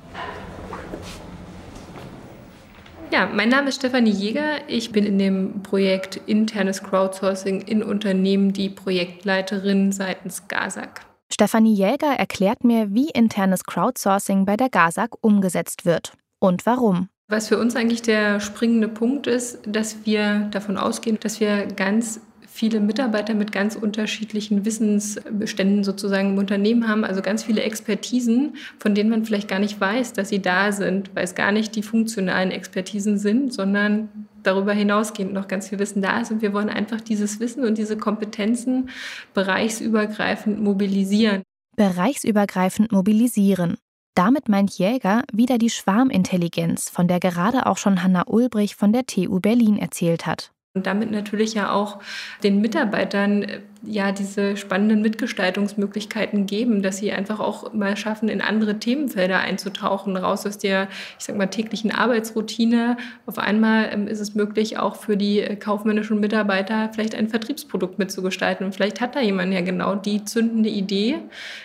Ja, 3.12 3.26
mein 3.26 3.48
Name 3.48 3.70
ist 3.70 3.76
Stefanie 3.76 4.12
Jäger. 4.12 4.68
Ich 4.68 4.92
bin 4.92 5.04
in 5.04 5.18
dem 5.18 5.64
Projekt 5.64 6.20
Internes 6.26 6.80
Crowdsourcing 6.84 7.62
in 7.62 7.82
Unternehmen 7.82 8.52
die 8.52 8.68
Projektleiterin 8.68 9.90
seitens 9.90 10.46
GASAG. 10.46 11.00
Stefanie 11.32 11.74
Jäger 11.74 12.14
erklärt 12.16 12.62
mir, 12.62 12.94
wie 12.94 13.10
internes 13.10 13.64
Crowdsourcing 13.64 14.44
bei 14.44 14.56
der 14.56 14.68
GASAG 14.68 15.10
umgesetzt 15.20 15.84
wird 15.84 16.12
und 16.38 16.66
warum. 16.66 17.08
Was 17.30 17.46
für 17.46 17.58
uns 17.58 17.76
eigentlich 17.76 18.02
der 18.02 18.40
springende 18.40 18.88
Punkt 18.88 19.28
ist, 19.28 19.60
dass 19.64 20.04
wir 20.04 20.48
davon 20.50 20.76
ausgehen, 20.76 21.16
dass 21.20 21.38
wir 21.38 21.66
ganz 21.66 22.20
viele 22.48 22.80
Mitarbeiter 22.80 23.34
mit 23.34 23.52
ganz 23.52 23.76
unterschiedlichen 23.76 24.64
Wissensbeständen 24.64 25.84
sozusagen 25.84 26.30
im 26.30 26.38
Unternehmen 26.38 26.88
haben, 26.88 27.04
also 27.04 27.22
ganz 27.22 27.44
viele 27.44 27.62
Expertisen, 27.62 28.56
von 28.80 28.96
denen 28.96 29.10
man 29.10 29.24
vielleicht 29.24 29.46
gar 29.46 29.60
nicht 29.60 29.80
weiß, 29.80 30.12
dass 30.12 30.28
sie 30.28 30.42
da 30.42 30.72
sind, 30.72 31.14
weil 31.14 31.22
es 31.22 31.36
gar 31.36 31.52
nicht 31.52 31.76
die 31.76 31.84
funktionalen 31.84 32.50
Expertisen 32.50 33.16
sind, 33.16 33.54
sondern 33.54 34.08
darüber 34.42 34.72
hinausgehend 34.72 35.32
noch 35.32 35.46
ganz 35.46 35.68
viel 35.68 35.78
Wissen 35.78 36.02
da 36.02 36.20
ist. 36.20 36.32
Und 36.32 36.42
wir 36.42 36.52
wollen 36.52 36.68
einfach 36.68 37.00
dieses 37.00 37.38
Wissen 37.38 37.62
und 37.64 37.78
diese 37.78 37.96
Kompetenzen 37.96 38.90
bereichsübergreifend 39.34 40.60
mobilisieren. 40.60 41.42
Bereichsübergreifend 41.76 42.90
mobilisieren. 42.90 43.76
Damit 44.20 44.50
meint 44.50 44.72
Jäger 44.72 45.22
wieder 45.32 45.56
die 45.56 45.70
Schwarmintelligenz, 45.70 46.90
von 46.90 47.08
der 47.08 47.20
gerade 47.20 47.64
auch 47.64 47.78
schon 47.78 48.02
Hanna 48.02 48.24
Ulbrich 48.26 48.76
von 48.76 48.92
der 48.92 49.06
TU 49.06 49.40
Berlin 49.40 49.78
erzählt 49.78 50.26
hat. 50.26 50.50
Und 50.74 50.86
damit 50.86 51.10
natürlich 51.10 51.54
ja 51.54 51.72
auch 51.72 52.00
den 52.42 52.60
Mitarbeitern 52.60 53.44
äh, 53.44 53.60
ja 53.82 54.12
diese 54.12 54.58
spannenden 54.58 55.00
Mitgestaltungsmöglichkeiten 55.00 56.44
geben, 56.44 56.82
dass 56.82 56.98
sie 56.98 57.12
einfach 57.12 57.40
auch 57.40 57.72
mal 57.72 57.96
schaffen, 57.96 58.28
in 58.28 58.42
andere 58.42 58.78
Themenfelder 58.78 59.38
einzutauchen, 59.38 60.18
raus 60.18 60.44
aus 60.44 60.58
der, 60.58 60.88
ich 61.18 61.24
sag 61.24 61.38
mal, 61.38 61.46
täglichen 61.46 61.90
Arbeitsroutine. 61.90 62.98
Auf 63.24 63.38
einmal 63.38 63.88
ähm, 63.90 64.06
ist 64.06 64.20
es 64.20 64.34
möglich, 64.34 64.78
auch 64.78 64.96
für 64.96 65.16
die 65.16 65.40
äh, 65.40 65.56
kaufmännischen 65.56 66.20
Mitarbeiter 66.20 66.90
vielleicht 66.92 67.14
ein 67.14 67.30
Vertriebsprodukt 67.30 67.98
mitzugestalten. 67.98 68.66
Und 68.66 68.74
vielleicht 68.74 69.00
hat 69.00 69.16
da 69.16 69.22
jemand 69.22 69.54
ja 69.54 69.62
genau 69.62 69.94
die 69.94 70.24
zündende 70.24 70.68
Idee, 70.68 71.20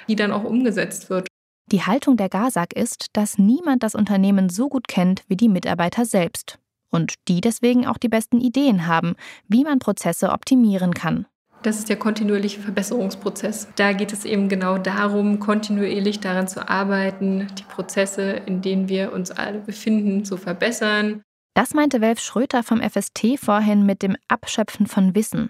die 0.07 0.15
dann 0.15 0.31
auch 0.31 0.45
umgesetzt 0.45 1.09
wird. 1.09 1.27
Die 1.71 1.81
Haltung 1.81 2.15
der 2.15 2.29
GASAG 2.29 2.73
ist, 2.75 3.07
dass 3.13 3.39
niemand 3.39 3.81
das 3.81 3.95
Unternehmen 3.95 4.49
so 4.49 4.69
gut 4.69 4.87
kennt 4.87 5.23
wie 5.27 5.35
die 5.35 5.49
Mitarbeiter 5.49 6.05
selbst 6.05 6.59
und 6.91 7.15
die 7.27 7.41
deswegen 7.41 7.87
auch 7.87 7.97
die 7.97 8.07
besten 8.07 8.39
Ideen 8.39 8.85
haben, 8.85 9.15
wie 9.47 9.63
man 9.63 9.79
Prozesse 9.79 10.29
optimieren 10.29 10.93
kann. 10.93 11.25
Das 11.63 11.79
ist 11.79 11.89
der 11.89 11.97
kontinuierliche 11.97 12.61
Verbesserungsprozess. 12.61 13.69
Da 13.75 13.93
geht 13.93 14.13
es 14.13 14.23
eben 14.23 14.49
genau 14.49 14.77
darum, 14.77 15.39
kontinuierlich 15.39 16.19
daran 16.19 16.47
zu 16.47 16.69
arbeiten, 16.69 17.47
die 17.57 17.63
Prozesse, 17.63 18.33
in 18.45 18.61
denen 18.61 18.87
wir 18.87 19.11
uns 19.11 19.31
alle 19.31 19.59
befinden, 19.59 20.23
zu 20.23 20.37
verbessern. 20.37 21.23
Das 21.55 21.73
meinte 21.73 22.01
Welf 22.01 22.19
Schröter 22.19 22.61
vom 22.61 22.79
FST 22.79 23.39
vorhin 23.39 23.83
mit 23.87 24.03
dem 24.03 24.15
Abschöpfen 24.27 24.85
von 24.85 25.15
Wissen. 25.15 25.49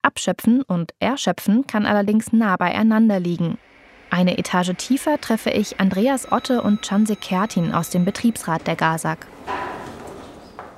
Abschöpfen 0.00 0.62
und 0.62 0.94
Erschöpfen 0.98 1.66
kann 1.66 1.84
allerdings 1.84 2.32
nah 2.32 2.56
beieinander 2.56 3.20
liegen. 3.20 3.58
Eine 4.10 4.38
Etage 4.38 4.72
tiefer 4.76 5.20
treffe 5.20 5.50
ich 5.50 5.78
Andreas 5.78 6.32
Otte 6.32 6.62
und 6.62 6.82
Chanse 6.82 7.14
Kertin 7.14 7.72
aus 7.72 7.90
dem 7.90 8.04
Betriebsrat 8.04 8.66
der 8.66 8.74
GASAG. 8.74 9.26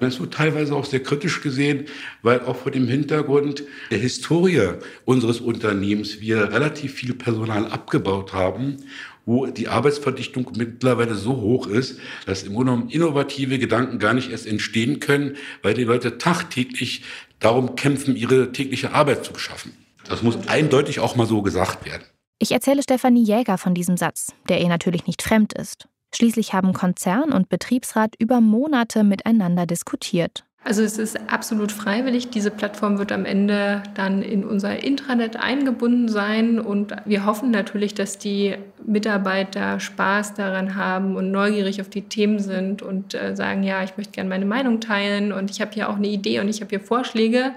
Das 0.00 0.20
wird 0.20 0.34
teilweise 0.34 0.74
auch 0.74 0.84
sehr 0.84 1.02
kritisch 1.02 1.40
gesehen, 1.40 1.86
weil 2.22 2.40
auch 2.40 2.56
vor 2.56 2.72
dem 2.72 2.88
Hintergrund 2.88 3.62
der 3.90 3.98
Historie 3.98 4.72
unseres 5.04 5.40
Unternehmens 5.40 6.20
wir 6.20 6.52
relativ 6.52 6.94
viel 6.94 7.14
Personal 7.14 7.66
abgebaut 7.66 8.34
haben, 8.34 8.78
wo 9.24 9.46
die 9.46 9.68
Arbeitsverdichtung 9.68 10.50
mittlerweile 10.56 11.14
so 11.14 11.36
hoch 11.36 11.68
ist, 11.68 12.00
dass 12.26 12.42
im 12.42 12.52
Grunde 12.52 12.72
genommen 12.72 12.90
innovative 12.90 13.58
Gedanken 13.58 13.98
gar 13.98 14.12
nicht 14.12 14.30
erst 14.30 14.46
entstehen 14.46 15.00
können, 15.00 15.36
weil 15.62 15.74
die 15.74 15.84
Leute 15.84 16.18
tagtäglich 16.18 17.04
darum 17.38 17.76
kämpfen, 17.76 18.16
ihre 18.16 18.52
tägliche 18.52 18.92
Arbeit 18.92 19.24
zu 19.24 19.32
beschaffen. 19.32 19.72
Das 20.04 20.22
muss 20.22 20.48
eindeutig 20.48 21.00
auch 21.00 21.16
mal 21.16 21.26
so 21.26 21.42
gesagt 21.42 21.86
werden. 21.86 22.02
Ich 22.42 22.50
erzähle 22.50 22.82
Stefanie 22.82 23.22
Jäger 23.22 23.56
von 23.56 23.72
diesem 23.72 23.96
Satz, 23.96 24.32
der 24.48 24.60
ihr 24.60 24.66
natürlich 24.66 25.06
nicht 25.06 25.22
fremd 25.22 25.52
ist. 25.52 25.86
Schließlich 26.12 26.52
haben 26.52 26.72
Konzern 26.72 27.30
und 27.30 27.48
Betriebsrat 27.48 28.16
über 28.18 28.40
Monate 28.40 29.04
miteinander 29.04 29.64
diskutiert. 29.64 30.44
Also 30.64 30.82
es 30.82 30.96
ist 30.96 31.18
absolut 31.28 31.72
freiwillig. 31.72 32.30
Diese 32.30 32.52
Plattform 32.52 32.98
wird 32.98 33.10
am 33.10 33.24
Ende 33.24 33.82
dann 33.94 34.22
in 34.22 34.44
unser 34.44 34.82
Intranet 34.84 35.36
eingebunden 35.36 36.08
sein 36.08 36.60
und 36.60 36.94
wir 37.04 37.26
hoffen 37.26 37.50
natürlich, 37.50 37.94
dass 37.94 38.18
die 38.18 38.54
Mitarbeiter 38.86 39.80
Spaß 39.80 40.34
daran 40.34 40.76
haben 40.76 41.16
und 41.16 41.32
neugierig 41.32 41.80
auf 41.80 41.88
die 41.88 42.02
Themen 42.02 42.38
sind 42.38 42.80
und 42.80 43.14
äh, 43.14 43.34
sagen, 43.34 43.64
ja, 43.64 43.82
ich 43.82 43.96
möchte 43.96 44.12
gerne 44.12 44.30
meine 44.30 44.46
Meinung 44.46 44.80
teilen 44.80 45.32
und 45.32 45.50
ich 45.50 45.60
habe 45.60 45.72
hier 45.72 45.88
auch 45.88 45.96
eine 45.96 46.08
Idee 46.08 46.38
und 46.38 46.48
ich 46.48 46.60
habe 46.60 46.70
hier 46.70 46.80
Vorschläge. 46.80 47.52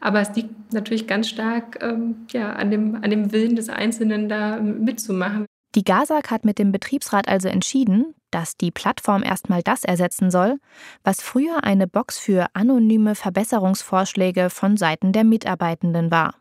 Aber 0.00 0.20
es 0.20 0.34
liegt 0.36 0.74
natürlich 0.74 1.06
ganz 1.06 1.28
stark 1.28 1.78
ähm, 1.82 2.26
ja, 2.32 2.52
an, 2.52 2.70
dem, 2.70 2.96
an 2.96 3.10
dem 3.10 3.32
Willen 3.32 3.56
des 3.56 3.70
Einzelnen, 3.70 4.28
da 4.28 4.60
mitzumachen. 4.60 5.46
Die 5.74 5.84
GASAG 5.84 6.30
hat 6.30 6.44
mit 6.44 6.58
dem 6.58 6.70
Betriebsrat 6.70 7.28
also 7.28 7.48
entschieden, 7.48 8.14
dass 8.32 8.56
die 8.56 8.70
Plattform 8.70 9.22
erstmal 9.22 9.62
das 9.62 9.84
ersetzen 9.84 10.30
soll, 10.30 10.58
was 11.04 11.22
früher 11.22 11.64
eine 11.64 11.86
Box 11.86 12.18
für 12.18 12.46
anonyme 12.54 13.14
Verbesserungsvorschläge 13.14 14.50
von 14.50 14.76
Seiten 14.76 15.12
der 15.12 15.24
Mitarbeitenden 15.24 16.10
war. 16.10 16.34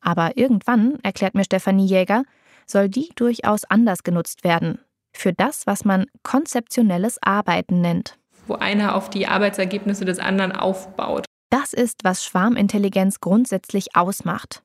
Aber 0.00 0.36
irgendwann, 0.36 0.98
erklärt 1.02 1.34
mir 1.34 1.44
Stefanie 1.44 1.86
Jäger, 1.86 2.24
soll 2.66 2.88
die 2.88 3.10
durchaus 3.14 3.64
anders 3.64 4.02
genutzt 4.02 4.44
werden. 4.44 4.78
Für 5.14 5.32
das, 5.32 5.66
was 5.66 5.84
man 5.84 6.06
konzeptionelles 6.22 7.22
Arbeiten 7.22 7.80
nennt. 7.80 8.18
Wo 8.46 8.54
einer 8.54 8.94
auf 8.94 9.08
die 9.08 9.26
Arbeitsergebnisse 9.26 10.04
des 10.04 10.18
anderen 10.18 10.52
aufbaut. 10.52 11.24
Das 11.50 11.72
ist, 11.72 12.04
was 12.04 12.24
Schwarmintelligenz 12.24 13.20
grundsätzlich 13.20 13.96
ausmacht 13.96 14.62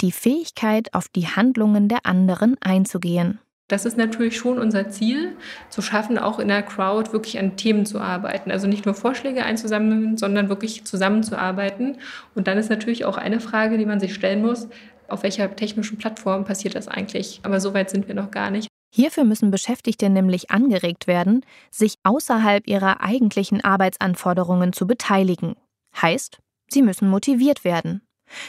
die 0.00 0.12
Fähigkeit, 0.12 0.92
auf 0.94 1.08
die 1.08 1.26
Handlungen 1.26 1.88
der 1.88 2.06
anderen 2.06 2.56
einzugehen. 2.60 3.40
Das 3.72 3.86
ist 3.86 3.96
natürlich 3.96 4.36
schon 4.36 4.58
unser 4.58 4.90
Ziel, 4.90 5.34
zu 5.70 5.80
schaffen, 5.80 6.18
auch 6.18 6.38
in 6.38 6.48
der 6.48 6.62
Crowd 6.62 7.14
wirklich 7.14 7.38
an 7.38 7.56
Themen 7.56 7.86
zu 7.86 8.00
arbeiten. 8.00 8.50
Also 8.50 8.66
nicht 8.66 8.84
nur 8.84 8.94
Vorschläge 8.94 9.44
einzusammeln, 9.44 10.18
sondern 10.18 10.50
wirklich 10.50 10.84
zusammenzuarbeiten. 10.84 11.96
Und 12.34 12.48
dann 12.48 12.58
ist 12.58 12.68
natürlich 12.68 13.06
auch 13.06 13.16
eine 13.16 13.40
Frage, 13.40 13.78
die 13.78 13.86
man 13.86 13.98
sich 13.98 14.12
stellen 14.12 14.42
muss, 14.42 14.68
auf 15.08 15.22
welcher 15.22 15.56
technischen 15.56 15.96
Plattform 15.96 16.44
passiert 16.44 16.74
das 16.74 16.86
eigentlich? 16.86 17.40
Aber 17.44 17.60
so 17.60 17.72
weit 17.72 17.88
sind 17.88 18.08
wir 18.08 18.14
noch 18.14 18.30
gar 18.30 18.50
nicht. 18.50 18.68
Hierfür 18.94 19.24
müssen 19.24 19.50
Beschäftigte 19.50 20.10
nämlich 20.10 20.50
angeregt 20.50 21.06
werden, 21.06 21.42
sich 21.70 21.94
außerhalb 22.02 22.66
ihrer 22.66 23.00
eigentlichen 23.00 23.64
Arbeitsanforderungen 23.64 24.74
zu 24.74 24.86
beteiligen. 24.86 25.56
Heißt, 25.96 26.40
sie 26.68 26.82
müssen 26.82 27.08
motiviert 27.08 27.64
werden. 27.64 28.02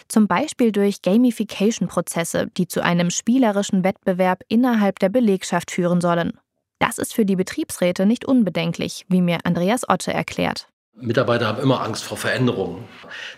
Zum 0.08 0.28
Beispiel 0.28 0.72
durch 0.72 1.02
Gamification-Prozesse, 1.02 2.48
die 2.58 2.68
zu 2.68 2.82
einem 2.82 3.10
spielerischen 3.10 3.84
Wettbewerb 3.84 4.44
innerhalb 4.48 5.00
der 5.00 5.10
Belegschaft 5.10 5.72
führen 5.72 6.02
sollen. 6.02 6.34
Das 6.80 6.98
ist 6.98 7.14
für 7.14 7.26
die 7.26 7.36
Betriebsräte 7.36 8.06
nicht 8.06 8.26
unbedenklich, 8.26 9.06
wie 9.08 9.22
mir 9.22 9.40
Andreas 9.46 9.88
Otte 9.88 10.14
erklärt. 10.14 10.68
Mitarbeiter 10.96 11.48
haben 11.48 11.62
immer 11.62 11.82
Angst 11.82 12.04
vor 12.04 12.18
Veränderungen. 12.18 12.84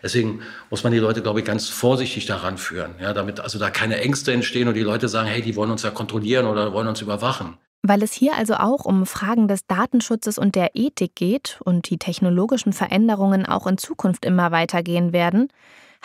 Deswegen 0.04 0.42
muss 0.70 0.84
man 0.84 0.92
die 0.92 1.00
Leute, 1.00 1.22
glaube 1.22 1.40
ich, 1.40 1.46
ganz 1.46 1.70
vorsichtig 1.70 2.26
daran 2.26 2.58
führen, 2.58 2.96
ja, 3.00 3.14
damit 3.14 3.40
also 3.40 3.60
da 3.60 3.70
keine 3.70 4.02
Ängste 4.02 4.34
entstehen 4.34 4.68
und 4.68 4.74
die 4.74 4.82
Leute 4.82 5.08
sagen, 5.08 5.28
hey, 5.28 5.42
die 5.42 5.56
wollen 5.56 5.72
uns 5.72 5.84
ja 5.84 5.92
kontrollieren 5.92 6.48
oder 6.48 6.74
wollen 6.74 6.88
uns 6.88 7.02
überwachen. 7.02 7.58
Weil 7.82 8.04
es 8.04 8.12
hier 8.12 8.36
also 8.36 8.56
auch 8.56 8.84
um 8.84 9.06
Fragen 9.06 9.48
des 9.48 9.68
Datenschutzes 9.68 10.38
und 10.38 10.56
der 10.56 10.72
Ethik 10.74 11.16
geht 11.16 11.60
und 11.64 11.90
die 11.90 11.98
technologischen 11.98 12.74
Veränderungen 12.74 13.46
auch 13.46 13.68
in 13.68 13.78
Zukunft 13.78 14.26
immer 14.26 14.52
weitergehen 14.52 15.14
werden, 15.14 15.50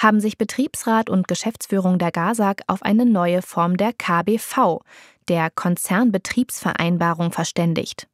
haben 0.00 0.20
sich 0.20 0.38
Betriebsrat 0.38 1.10
und 1.10 1.28
Geschäftsführung 1.28 1.98
der 1.98 2.10
GASAG 2.10 2.62
auf 2.66 2.82
eine 2.82 3.04
neue 3.04 3.42
Form 3.42 3.76
der 3.76 3.92
KBV, 3.92 4.80
der 5.28 5.50
Konzernbetriebsvereinbarung, 5.50 7.32
verständigt. 7.32 8.08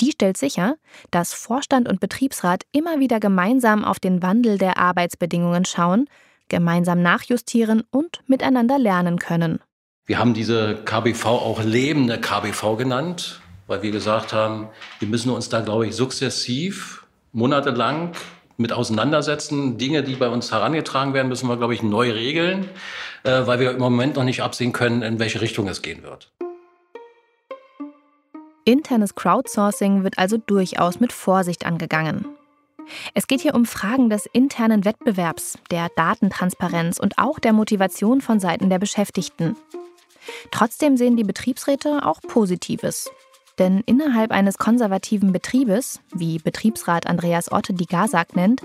Die 0.00 0.12
stellt 0.12 0.36
sicher, 0.36 0.76
dass 1.10 1.34
Vorstand 1.34 1.88
und 1.88 2.00
Betriebsrat 2.00 2.64
immer 2.70 3.00
wieder 3.00 3.18
gemeinsam 3.18 3.84
auf 3.84 3.98
den 3.98 4.22
Wandel 4.22 4.58
der 4.58 4.78
Arbeitsbedingungen 4.78 5.64
schauen, 5.64 6.08
gemeinsam 6.48 7.02
nachjustieren 7.02 7.82
und 7.90 8.20
miteinander 8.26 8.78
lernen 8.78 9.18
können. 9.18 9.60
Wir 10.04 10.18
haben 10.18 10.34
diese 10.34 10.76
KBV 10.84 11.24
auch 11.26 11.64
lebende 11.64 12.20
KBV 12.20 12.76
genannt, 12.76 13.40
weil 13.66 13.82
wir 13.82 13.90
gesagt 13.90 14.32
haben, 14.32 14.68
wir 15.00 15.08
müssen 15.08 15.30
uns 15.30 15.48
da, 15.48 15.60
glaube 15.62 15.88
ich, 15.88 15.96
sukzessiv 15.96 17.04
monatelang 17.32 18.12
mit 18.56 18.72
auseinandersetzen. 18.72 19.78
Dinge, 19.78 20.02
die 20.02 20.14
bei 20.14 20.28
uns 20.28 20.52
herangetragen 20.52 21.14
werden, 21.14 21.28
müssen 21.28 21.48
wir, 21.48 21.56
glaube 21.56 21.74
ich, 21.74 21.82
neu 21.82 22.10
regeln, 22.10 22.68
äh, 23.22 23.46
weil 23.46 23.60
wir 23.60 23.72
im 23.72 23.78
Moment 23.78 24.16
noch 24.16 24.24
nicht 24.24 24.42
absehen 24.42 24.72
können, 24.72 25.02
in 25.02 25.18
welche 25.18 25.40
Richtung 25.40 25.68
es 25.68 25.82
gehen 25.82 26.02
wird. 26.02 26.32
Internes 28.64 29.14
Crowdsourcing 29.14 30.02
wird 30.02 30.18
also 30.18 30.38
durchaus 30.38 30.98
mit 30.98 31.12
Vorsicht 31.12 31.64
angegangen. 31.64 32.26
Es 33.14 33.26
geht 33.26 33.40
hier 33.40 33.54
um 33.54 33.64
Fragen 33.64 34.10
des 34.10 34.26
internen 34.26 34.84
Wettbewerbs, 34.84 35.58
der 35.70 35.88
Datentransparenz 35.96 36.98
und 36.98 37.18
auch 37.18 37.38
der 37.38 37.52
Motivation 37.52 38.20
von 38.20 38.40
Seiten 38.40 38.70
der 38.70 38.78
Beschäftigten. 38.78 39.56
Trotzdem 40.50 40.96
sehen 40.96 41.16
die 41.16 41.24
Betriebsräte 41.24 42.04
auch 42.04 42.20
Positives. 42.20 43.10
Denn 43.58 43.82
innerhalb 43.86 44.32
eines 44.32 44.58
konservativen 44.58 45.32
Betriebes, 45.32 46.00
wie 46.14 46.38
Betriebsrat 46.38 47.06
Andreas 47.06 47.50
Otte 47.50 47.72
die 47.72 47.86
GASAG 47.86 48.36
nennt, 48.36 48.62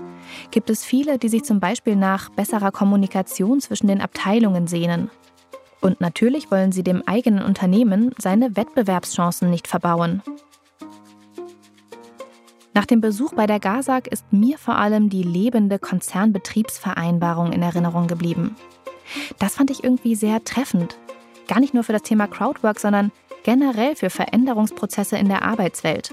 gibt 0.50 0.68
es 0.68 0.84
viele, 0.84 1.18
die 1.18 1.30
sich 1.30 1.44
zum 1.44 1.60
Beispiel 1.60 1.96
nach 1.96 2.28
besserer 2.28 2.72
Kommunikation 2.72 3.60
zwischen 3.60 3.86
den 3.86 4.02
Abteilungen 4.02 4.66
sehnen. 4.66 5.10
Und 5.80 6.00
natürlich 6.00 6.50
wollen 6.50 6.72
sie 6.72 6.82
dem 6.82 7.02
eigenen 7.06 7.42
Unternehmen 7.42 8.14
seine 8.18 8.54
Wettbewerbschancen 8.56 9.50
nicht 9.50 9.66
verbauen. 9.66 10.22
Nach 12.74 12.86
dem 12.86 13.00
Besuch 13.00 13.34
bei 13.34 13.46
der 13.46 13.60
GASAG 13.60 14.06
ist 14.08 14.32
mir 14.32 14.58
vor 14.58 14.76
allem 14.76 15.10
die 15.10 15.22
lebende 15.22 15.78
Konzernbetriebsvereinbarung 15.78 17.52
in 17.52 17.62
Erinnerung 17.62 18.06
geblieben. 18.06 18.56
Das 19.38 19.56
fand 19.56 19.70
ich 19.70 19.84
irgendwie 19.84 20.14
sehr 20.14 20.44
treffend. 20.44 20.96
Gar 21.48 21.60
nicht 21.60 21.74
nur 21.74 21.84
für 21.84 21.92
das 21.92 22.02
Thema 22.02 22.28
Crowdwork, 22.28 22.80
sondern 22.80 23.10
generell 23.44 23.96
für 23.96 24.10
Veränderungsprozesse 24.10 25.16
in 25.16 25.28
der 25.28 25.42
Arbeitswelt. 25.42 26.12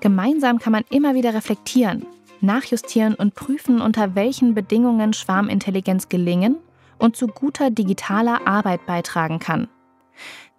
Gemeinsam 0.00 0.58
kann 0.58 0.72
man 0.72 0.84
immer 0.90 1.14
wieder 1.14 1.34
reflektieren, 1.34 2.06
nachjustieren 2.40 3.14
und 3.14 3.34
prüfen, 3.34 3.80
unter 3.80 4.14
welchen 4.14 4.54
Bedingungen 4.54 5.12
Schwarmintelligenz 5.12 6.08
gelingen 6.08 6.56
und 6.98 7.16
zu 7.16 7.26
guter 7.26 7.70
digitaler 7.70 8.46
Arbeit 8.46 8.86
beitragen 8.86 9.38
kann. 9.38 9.68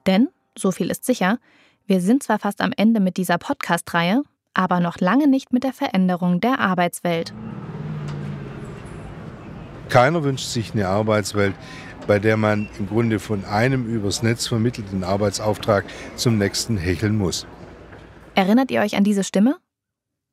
Denn, 0.06 0.30
so 0.58 0.72
viel 0.72 0.90
ist 0.90 1.06
sicher, 1.06 1.40
wir 1.86 2.02
sind 2.02 2.24
zwar 2.24 2.40
fast 2.40 2.62
am 2.62 2.72
Ende 2.76 3.00
mit 3.00 3.18
dieser 3.18 3.38
Podcast-Reihe, 3.38 4.24
aber 4.54 4.80
noch 4.80 5.00
lange 5.00 5.28
nicht 5.28 5.54
mit 5.54 5.64
der 5.64 5.74
Veränderung 5.74 6.42
der 6.42 6.60
Arbeitswelt. 6.60 7.34
Keiner 9.90 10.24
wünscht 10.24 10.46
sich 10.46 10.74
eine 10.74 10.88
Arbeitswelt, 10.88 11.56
bei 12.10 12.18
der 12.18 12.38
man 12.38 12.68
im 12.80 12.88
Grunde 12.88 13.20
von 13.20 13.46
einem 13.46 13.86
übers 13.86 14.24
Netz 14.24 14.48
vermittelten 14.48 15.04
Arbeitsauftrag 15.04 15.86
zum 16.16 16.40
nächsten 16.40 16.76
hecheln 16.76 17.16
muss. 17.16 17.46
Erinnert 18.34 18.72
ihr 18.72 18.82
euch 18.82 18.96
an 18.96 19.04
diese 19.04 19.24
Stimme? 19.24 19.58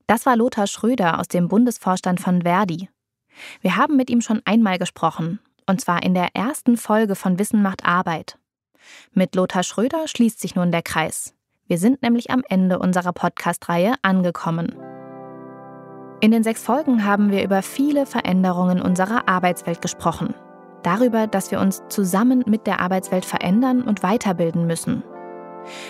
Das 0.07 0.25
war 0.25 0.37
Lothar 0.37 0.69
Schröder 0.69 1.21
aus 1.21 1.29
dem 1.29 1.49
Bundesvorstand 1.49 2.19
von 2.19 2.43
Verdi. 2.45 2.89
Wir 3.61 3.77
haben 3.77 3.95
mit 3.99 4.09
ihm 4.09 4.23
schon 4.23 4.41
einmal 4.47 4.79
gesprochen, 4.79 5.39
und 5.67 5.79
zwar 5.83 6.03
in 6.03 6.15
der 6.15 6.29
ersten 6.33 6.79
Folge 6.79 7.15
von 7.15 7.39
Wissen 7.39 7.61
macht 7.61 7.85
Arbeit. 7.85 8.39
Mit 9.13 9.35
Lothar 9.35 9.63
Schröder 9.63 10.09
schließt 10.09 10.41
sich 10.41 10.55
nun 10.55 10.73
der 10.73 10.83
Kreis. 10.83 11.35
Wir 11.67 11.77
sind 11.77 12.01
nämlich 12.01 12.31
am 12.31 12.43
Ende 12.49 12.79
unserer 12.79 13.13
Podcast-Reihe 13.13 13.97
angekommen. 14.01 14.75
In 16.23 16.31
den 16.31 16.43
sechs 16.43 16.63
Folgen 16.63 17.05
haben 17.05 17.31
wir 17.31 17.45
über 17.45 17.61
viele 17.61 18.07
Veränderungen 18.07 18.81
unserer 18.81 19.29
Arbeitswelt 19.29 19.83
gesprochen. 19.83 20.35
Darüber, 20.87 21.27
dass 21.27 21.51
wir 21.51 21.59
uns 21.59 21.83
zusammen 21.89 22.45
mit 22.47 22.69
der 22.69 22.79
Arbeitswelt 22.79 23.25
verändern 23.25 23.83
und 23.83 24.05
weiterbilden 24.05 24.69
müssen. 24.69 25.03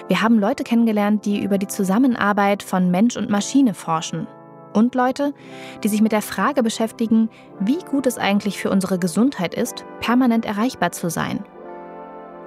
Wir 0.08 0.22
haben 0.22 0.38
Leute 0.38 0.64
kennengelernt, 0.64 1.26
die 1.26 1.44
über 1.44 1.58
die 1.58 1.66
Zusammenarbeit 1.66 2.62
von 2.62 2.90
Mensch 2.90 3.18
und 3.18 3.28
Maschine 3.28 3.74
forschen. 3.74 4.26
Und 4.72 4.94
Leute, 4.94 5.34
die 5.84 5.88
sich 5.88 6.00
mit 6.00 6.12
der 6.12 6.22
Frage 6.22 6.62
beschäftigen, 6.62 7.28
wie 7.60 7.76
gut 7.90 8.06
es 8.06 8.16
eigentlich 8.16 8.56
für 8.56 8.70
unsere 8.70 8.98
Gesundheit 8.98 9.54
ist, 9.54 9.84
permanent 10.00 10.46
erreichbar 10.46 10.92
zu 10.92 11.10
sein. 11.10 11.44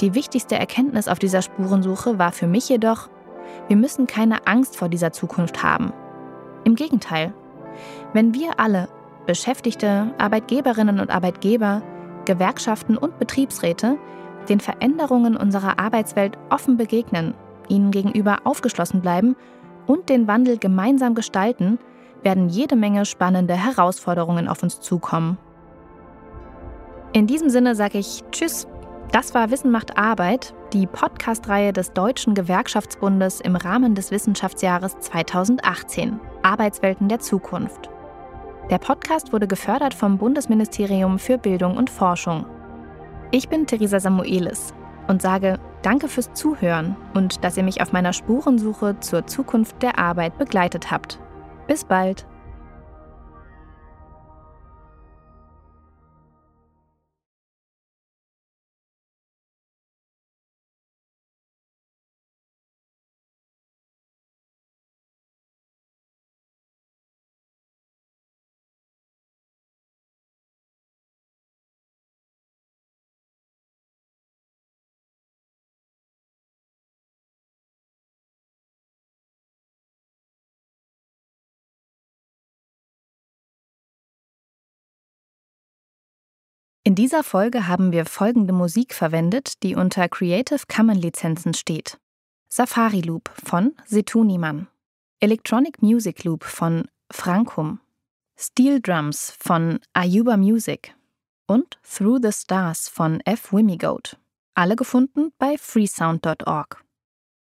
Die 0.02 0.16
wichtigste 0.16 0.56
Erkenntnis 0.56 1.08
auf 1.08 1.20
dieser 1.20 1.44
Spurensuche 1.44 2.18
war 2.18 2.32
für 2.32 2.48
mich 2.48 2.68
jedoch, 2.68 3.10
wir 3.68 3.78
müssen 3.78 4.08
keine 4.08 4.48
Angst 4.48 4.76
vor 4.76 4.90
dieser 4.90 5.12
Zukunft 5.12 5.62
haben. 5.62 5.94
Im 6.64 6.74
Gegenteil, 6.74 7.32
wenn 8.14 8.34
wir 8.34 8.60
alle, 8.60 8.90
Beschäftigte, 9.28 10.16
Arbeitgeberinnen 10.18 11.00
und 11.00 11.12
Arbeitgeber, 11.12 11.84
Gewerkschaften 12.30 12.96
und 12.96 13.18
Betriebsräte, 13.18 13.98
den 14.50 14.60
Veränderungen 14.60 15.36
unserer 15.36 15.80
Arbeitswelt 15.80 16.38
offen 16.52 16.78
begegnen, 16.78 17.34
ihnen 17.70 17.90
gegenüber 17.90 18.42
aufgeschlossen 18.44 19.02
bleiben 19.02 19.36
und 19.88 20.10
den 20.10 20.28
Wandel 20.28 20.60
gemeinsam 20.60 21.16
gestalten, 21.16 21.80
werden 22.22 22.48
jede 22.48 22.76
Menge 22.76 23.06
spannende 23.06 23.56
Herausforderungen 23.56 24.48
auf 24.48 24.62
uns 24.62 24.80
zukommen. 24.80 25.40
In 27.14 27.26
diesem 27.26 27.50
Sinne 27.50 27.74
sage 27.74 27.98
ich 27.98 28.24
Tschüss. 28.32 28.68
Das 29.12 29.34
war 29.34 29.50
Wissen 29.50 29.72
macht 29.72 29.98
Arbeit, 29.98 30.54
die 30.72 30.86
Podcast-Reihe 30.86 31.74
des 31.74 31.94
Deutschen 31.94 32.36
Gewerkschaftsbundes 32.36 33.42
im 33.42 33.56
Rahmen 33.56 33.96
des 33.96 34.12
Wissenschaftsjahres 34.12 35.00
2018. 35.00 36.20
Arbeitswelten 36.44 37.08
der 37.08 37.20
Zukunft. 37.20 37.90
Der 38.70 38.78
Podcast 38.78 39.34
wurde 39.34 39.48
gefördert 39.48 39.96
vom 39.96 40.20
Bundesministerium 40.20 41.18
für 41.18 41.40
Bildung 41.40 41.76
und 41.76 41.90
Forschung. 41.90 42.46
Ich 43.32 43.50
bin 43.50 43.66
Theresa 43.66 44.00
Samuelis 44.00 44.76
und 45.08 45.24
sage 45.24 45.60
Danke 45.82 46.08
fürs 46.08 46.34
Zuhören 46.34 46.96
und 47.16 47.44
dass 47.44 47.58
ihr 47.58 47.64
mich 47.64 47.82
auf 47.82 47.94
meiner 47.94 48.14
Spurensuche 48.14 49.00
zur 49.00 49.26
Zukunft 49.26 49.82
der 49.82 49.98
Arbeit 49.98 50.38
begleitet 50.38 50.92
habt. 50.92 51.20
Bis 51.68 51.84
bald! 51.84 52.28
In 86.90 86.96
dieser 86.96 87.24
Folge 87.24 87.68
haben 87.68 87.92
wir 87.92 88.08
folgende 88.08 88.52
Musik 88.52 88.96
verwendet, 88.96 89.62
die 89.62 89.76
unter 89.76 90.10
Creative 90.10 90.62
Commons 90.68 91.04
Lizenzen 91.04 91.54
steht. 91.54 92.00
Safari 92.52 93.02
Loop 93.02 93.30
von 93.46 93.76
Setuniman, 93.86 94.66
Electronic 95.20 95.84
Music 95.84 96.24
Loop 96.24 96.44
von 96.44 96.88
Frankum, 97.12 97.80
Steel 98.36 98.82
Drums 98.82 99.36
von 99.40 99.80
Ayuba 99.94 100.36
Music 100.36 100.96
und 101.46 101.78
Through 101.84 102.22
the 102.24 102.32
Stars 102.32 102.90
von 102.90 103.22
F. 103.24 103.54
Wimigoat. 103.54 104.18
Alle 104.56 104.76
gefunden 104.76 105.32
bei 105.38 105.60
freesound.org. 105.60 106.84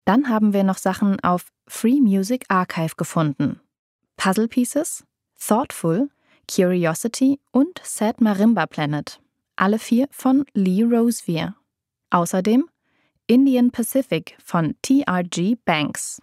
Dann 0.05 0.27
haben 0.27 0.53
wir 0.53 0.63
noch 0.63 0.79
Sachen 0.79 1.19
auf 1.19 1.51
Free 1.67 2.01
Music 2.01 2.45
Archive 2.47 2.95
gefunden. 2.97 3.61
Puzzle 4.17 4.47
Pieces, 4.47 5.03
Thoughtful, 5.39 6.09
Curiosity 6.49 7.39
und 7.51 7.79
Sad 7.83 8.21
Marimba 8.21 8.65
Planet 8.65 9.19
alle 9.55 9.79
vier 9.79 10.07
von 10.11 10.45
Lee 10.53 10.83
Rosevere. 10.83 11.55
Außerdem 12.09 12.69
Indian 13.27 13.71
Pacific 13.71 14.37
von 14.43 14.75
TRG 14.81 15.55
Banks. 15.65 16.21